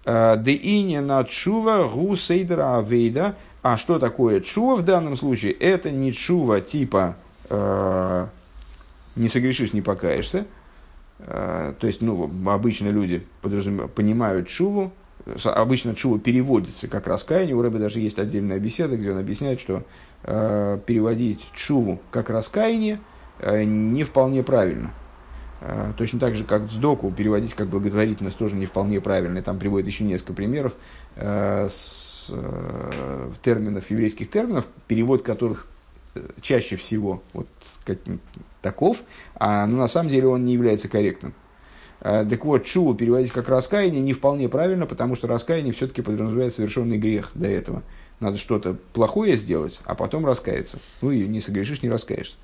Э, 0.04 0.36
Деине 0.38 1.00
на 1.00 1.24
Чува 1.24 1.84
Гу 1.84 2.16
Сейдра 2.16 2.78
Авейда– 2.78 3.34
а 3.62 3.76
что 3.76 3.98
такое 3.98 4.40
чува 4.40 4.76
в 4.76 4.84
данном 4.84 5.16
случае? 5.16 5.52
Это 5.52 5.90
не 5.90 6.12
чува 6.12 6.60
типа 6.60 7.16
э, 7.50 8.26
не 9.16 9.28
согрешишь, 9.28 9.72
не 9.72 9.82
покаешься. 9.82 10.46
Э, 11.26 11.74
то 11.78 11.86
есть, 11.86 12.02
ну, 12.02 12.30
обычно 12.46 12.88
люди 12.88 13.26
понимают 13.94 14.48
чуву, 14.48 14.92
обычно 15.44 15.94
чува 15.94 16.18
переводится 16.18 16.88
как 16.88 17.06
раскаяние. 17.06 17.54
У 17.54 17.62
Рэба 17.62 17.78
даже 17.78 18.00
есть 18.00 18.18
отдельная 18.18 18.58
беседа, 18.58 18.96
где 18.96 19.12
он 19.12 19.18
объясняет, 19.18 19.60
что 19.60 19.82
э, 20.24 20.78
переводить 20.86 21.40
чуву 21.52 22.00
как 22.10 22.30
раскаяние 22.30 23.00
э, 23.38 23.64
не 23.64 24.04
вполне 24.04 24.42
правильно. 24.42 24.92
Э, 25.60 25.92
точно 25.96 26.18
так 26.18 26.36
же, 26.36 26.44
как 26.44 26.70
сдоку 26.70 27.10
переводить 27.10 27.54
как 27.54 27.68
благотворительность 27.68 28.38
тоже 28.38 28.56
не 28.56 28.66
вполне 28.66 29.00
правильно. 29.00 29.38
И 29.38 29.42
там 29.42 29.58
приводит 29.58 29.86
еще 29.86 30.04
несколько 30.04 30.32
примеров 30.32 30.74
э, 31.16 31.68
с 31.70 32.30
э, 32.32 33.30
терминов, 33.42 33.90
еврейских 33.90 34.30
терминов, 34.30 34.66
перевод 34.86 35.22
которых 35.22 35.66
чаще 36.40 36.76
всего 36.76 37.22
вот 37.32 37.48
как, 37.84 37.98
таков, 38.62 39.02
а 39.34 39.66
ну, 39.66 39.78
на 39.78 39.88
самом 39.88 40.10
деле 40.10 40.28
он 40.28 40.44
не 40.44 40.54
является 40.54 40.88
корректным. 40.88 41.34
Э, 42.00 42.24
так 42.28 42.44
вот, 42.44 42.64
чуву 42.64 42.94
переводить 42.94 43.32
как 43.32 43.48
раскаяние 43.48 44.00
не 44.00 44.12
вполне 44.12 44.48
правильно, 44.48 44.86
потому 44.86 45.14
что 45.14 45.28
раскаяние 45.28 45.72
все-таки 45.72 46.02
подразумевает 46.02 46.54
совершенный 46.54 46.98
грех 46.98 47.30
до 47.34 47.48
этого. 47.48 47.82
Надо 48.18 48.36
что-то 48.36 48.76
плохое 48.92 49.36
сделать, 49.36 49.80
а 49.84 49.94
потом 49.94 50.26
раскаяться. 50.26 50.78
Ну 51.00 51.10
и 51.10 51.26
не 51.26 51.40
согрешишь, 51.40 51.82
не 51.82 51.90
раскаешься, 51.90 52.36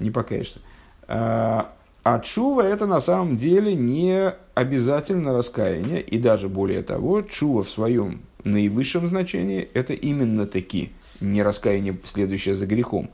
не 0.00 0.10
покаешься. 0.10 0.60
Э, 1.06 1.62
а 2.04 2.20
чува 2.20 2.62
это 2.62 2.86
на 2.86 3.00
самом 3.00 3.36
деле 3.36 3.74
не 3.74 4.32
обязательно 4.54 5.34
раскаяние, 5.34 6.00
и 6.00 6.18
даже 6.18 6.48
более 6.48 6.82
того, 6.82 7.22
чува 7.22 7.62
в 7.62 7.68
своем 7.68 8.22
наивысшем 8.44 9.08
значении 9.08 9.68
это 9.74 9.92
именно 9.92 10.46
таки 10.46 10.92
не 11.20 11.42
раскаяние, 11.42 11.96
следующее 12.04 12.54
за 12.54 12.66
грехом, 12.66 13.10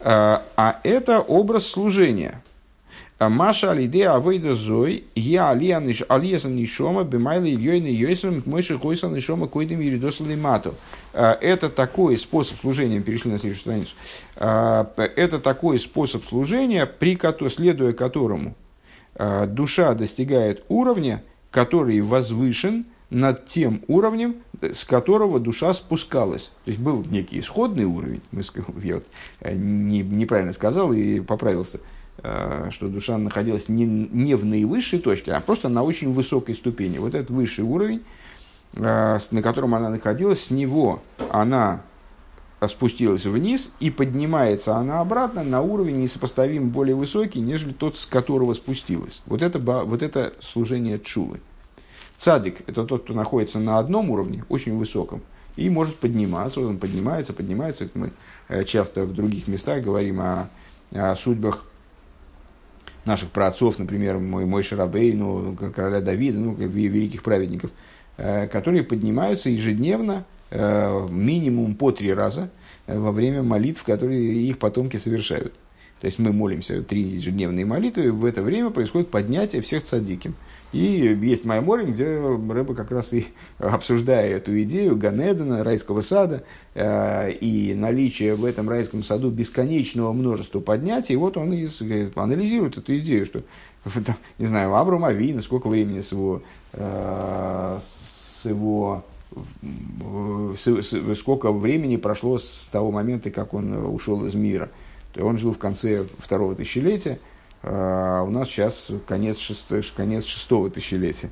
а, 0.00 0.44
а 0.56 0.80
это 0.84 1.20
образ 1.20 1.66
служения. 1.66 2.42
А 3.18 3.28
Маша 3.28 3.70
алиде 3.70 4.08
авейда 4.08 4.54
зой, 4.54 5.04
я 5.14 5.50
алиесан 5.50 6.56
нишома, 6.56 7.04
бемайла 7.04 7.44
ильёйна 7.44 7.86
йойсом, 7.86 8.42
мойши 8.44 8.76
хойсан 8.76 9.14
нишома 9.14 9.46
койдем 9.46 9.80
еридоса 9.80 10.24
лимату. 10.24 10.74
А, 11.12 11.38
это 11.40 11.70
такой 11.70 12.18
способ 12.18 12.60
служения, 12.60 13.00
перешли 13.00 13.30
на 13.30 13.38
следующую 13.38 13.62
страницу, 13.62 13.94
это 14.36 15.38
такой 15.38 15.78
способ 15.78 16.24
служения, 16.24 16.86
при, 16.86 17.18
следуя 17.48 17.92
которому 17.92 18.54
душа 19.46 19.94
достигает 19.94 20.64
уровня, 20.68 21.22
который 21.50 22.00
возвышен– 22.00 22.86
над 23.10 23.46
тем 23.46 23.82
уровнем, 23.86 24.36
с 24.60 24.84
которого 24.84 25.38
душа 25.38 25.74
спускалась. 25.74 26.50
То 26.64 26.70
есть 26.70 26.80
был 26.80 27.04
некий 27.04 27.38
исходный 27.38 27.84
уровень, 27.84 28.20
я 28.82 28.94
вот 28.96 29.04
э, 29.40 29.54
не, 29.54 30.02
неправильно 30.02 30.52
сказал 30.52 30.92
и 30.92 31.20
поправился, 31.20 31.80
э, 32.18 32.68
что 32.70 32.88
душа 32.88 33.18
находилась 33.18 33.68
не, 33.68 33.84
не 33.84 34.34
в 34.34 34.44
наивысшей 34.44 34.98
точке, 34.98 35.32
а 35.32 35.40
просто 35.40 35.68
на 35.68 35.82
очень 35.82 36.12
высокой 36.12 36.54
ступени. 36.54 36.98
Вот 36.98 37.14
этот 37.14 37.30
высший 37.30 37.64
уровень, 37.64 38.02
э, 38.74 39.18
на 39.30 39.42
котором 39.42 39.74
она 39.74 39.90
находилась, 39.90 40.44
с 40.44 40.50
него 40.50 41.02
она 41.30 41.82
спустилась 42.68 43.26
вниз 43.26 43.70
и 43.80 43.90
поднимается 43.90 44.76
она 44.76 45.00
обратно 45.00 45.42
на 45.42 45.60
уровень 45.60 46.00
несопоставим 46.00 46.70
более 46.70 46.96
высокий, 46.96 47.40
нежели 47.40 47.72
тот, 47.72 47.98
с 47.98 48.06
которого 48.06 48.54
спустилась. 48.54 49.22
Вот 49.26 49.42
это, 49.42 49.58
вот 49.58 50.02
это 50.02 50.32
служение 50.40 50.98
чулы. 50.98 51.40
Цадик– 52.16 52.62
это 52.66 52.84
тот, 52.84 53.04
кто 53.04 53.14
находится 53.14 53.58
на 53.58 53.78
одном 53.78 54.10
уровне, 54.10 54.44
очень 54.48 54.76
высоком, 54.76 55.22
и 55.56 55.68
может 55.68 55.96
подниматься. 55.96 56.60
Он 56.60 56.78
поднимается, 56.78 57.32
поднимается. 57.32 57.88
Мы 57.94 58.12
э, 58.48 58.64
часто 58.64 59.04
в 59.04 59.14
других 59.14 59.48
местах 59.48 59.82
говорим 59.82 60.20
о, 60.20 60.48
о 60.92 61.14
судьбах 61.16 61.64
наших 63.04 63.30
праотцов, 63.30 63.78
например, 63.78 64.18
мой, 64.18 64.46
мой 64.46 64.62
Шарабей, 64.62 65.12
ну, 65.12 65.54
короля 65.54 66.00
Давида, 66.00 66.38
ну, 66.38 66.54
великих 66.54 67.22
праведников, 67.22 67.70
которые 68.16 68.82
поднимаются 68.82 69.50
ежедневно, 69.50 70.24
минимум 70.50 71.74
по 71.74 71.90
три 71.90 72.14
раза 72.14 72.48
во 72.86 73.12
время 73.12 73.42
молитв, 73.42 73.82
которые 73.84 74.22
их 74.22 74.58
потомки 74.58 74.96
совершают. 74.96 75.52
То 76.00 76.06
есть 76.06 76.18
мы 76.18 76.32
молимся 76.32 76.82
три 76.82 77.02
ежедневные 77.02 77.66
молитвы, 77.66 78.12
в 78.12 78.24
это 78.24 78.42
время 78.42 78.70
происходит 78.70 79.10
поднятие 79.10 79.62
всех 79.62 79.84
цадиким. 79.84 80.34
И 80.74 81.16
есть 81.22 81.44
Майморим, 81.44 81.92
где 81.92 82.18
Рэба 82.18 82.74
как 82.74 82.90
раз 82.90 83.12
и 83.12 83.28
обсуждая 83.58 84.28
эту 84.28 84.60
идею 84.62 84.96
Ганедена, 84.96 85.62
райского 85.62 86.00
сада, 86.00 86.42
э, 86.74 87.30
и 87.30 87.74
наличие 87.74 88.34
в 88.34 88.44
этом 88.44 88.68
райском 88.68 89.04
саду 89.04 89.30
бесконечного 89.30 90.12
множества 90.12 90.58
поднятий, 90.58 91.14
вот 91.14 91.36
он 91.36 91.52
и 91.52 91.68
анализирует 92.16 92.76
эту 92.76 92.98
идею, 92.98 93.24
что, 93.24 93.42
там, 93.84 94.16
не 94.38 94.46
знаю, 94.46 94.74
Авраам 94.74 95.04
Авина, 95.04 95.42
сколько 95.42 95.68
времени 95.68 96.00
с 96.00 96.10
его, 96.10 96.42
э, 96.72 97.78
с 98.42 98.44
его 98.44 99.04
сколько 101.16 101.52
времени 101.52 101.96
прошло 101.96 102.38
с 102.38 102.68
того 102.72 102.90
момента, 102.90 103.30
как 103.30 103.54
он 103.54 103.94
ушел 103.94 104.26
из 104.26 104.34
мира. 104.34 104.70
Он 105.16 105.38
жил 105.38 105.52
в 105.52 105.58
конце 105.58 106.06
второго 106.18 106.56
тысячелетия, 106.56 107.20
у 107.66 108.30
нас 108.30 108.48
сейчас 108.48 108.88
конец, 109.06 109.38
шесто, 109.38 109.80
конец 109.96 110.24
шестого 110.24 110.70
тысячелетия. 110.70 111.30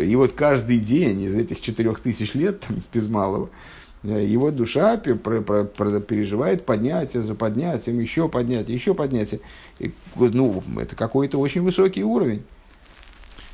И 0.00 0.16
вот 0.16 0.32
каждый 0.32 0.78
день 0.78 1.22
из 1.22 1.34
этих 1.34 1.60
четырех 1.60 2.00
тысяч 2.00 2.34
лет, 2.34 2.60
там, 2.60 2.78
без 2.92 3.08
малого, 3.08 3.50
э, 4.02 4.24
его 4.24 4.50
душа 4.50 4.96
переживает 4.96 6.66
поднятие 6.66 7.22
за 7.22 7.34
поднятием, 7.34 8.00
еще 8.00 8.28
поднятие, 8.28 8.74
еще 8.74 8.94
поднятие. 8.94 9.40
И, 9.78 9.92
ну, 10.16 10.62
это 10.78 10.96
какой-то 10.96 11.38
очень 11.38 11.62
высокий 11.62 12.02
уровень. 12.02 12.42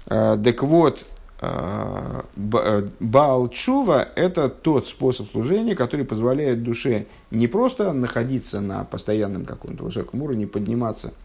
А, 0.06 0.36
так 0.36 0.62
вот, 0.62 1.04
а, 1.40 2.24
э, 2.36 2.88
Баалчува– 3.00 4.08
это 4.16 4.48
тот 4.48 4.88
способ 4.88 5.30
служения, 5.30 5.74
который 5.74 6.04
позволяет 6.04 6.62
душе 6.62 7.06
не 7.30 7.46
просто 7.48 7.92
находиться 7.92 8.60
на 8.60 8.84
постоянном 8.84 9.44
каком-то 9.44 9.84
высоком 9.84 10.22
уровне, 10.22 10.46
подниматься– 10.46 11.12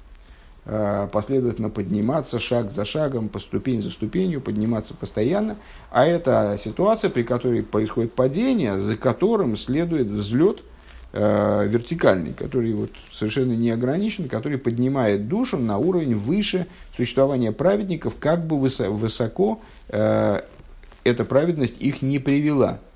последовательно 0.66 1.70
подниматься 1.70 2.39
шаг 2.39 2.72
за 2.72 2.86
шагом, 2.86 3.30
по 3.30 3.38
ступень 3.38 3.84
за 3.84 3.91
ступенью, 3.91 4.41
подниматься 4.41 4.95
постоянно. 4.95 5.57
А 5.91 6.05
это 6.05 6.57
ситуация, 6.59 7.11
при 7.11 7.24
которой 7.24 7.61
происходит 7.61 8.13
падение, 8.13 8.80
за 8.80 8.97
которым 8.97 9.55
следует 9.57 10.07
взлет 10.07 10.63
э, 11.13 11.68
вертикальный, 11.68 12.34
который 12.34 12.74
вот 12.74 12.89
совершенно 13.11 13.53
не 13.53 13.70
ограничен, 13.70 14.28
который 14.28 14.57
поднимает 14.57 15.28
душу 15.28 15.57
на 15.57 15.78
уровень 15.78 16.16
выше 16.16 16.66
существования 16.95 17.51
праведников, 17.51 18.16
как 18.20 18.47
бы 18.47 18.59
высоко, 18.59 18.91
высоко 18.91 19.61
э, 19.89 20.39
эта 21.03 21.26
праведность 21.26 21.76
их 21.80 22.01
не 22.01 22.18
привела– 22.18 22.80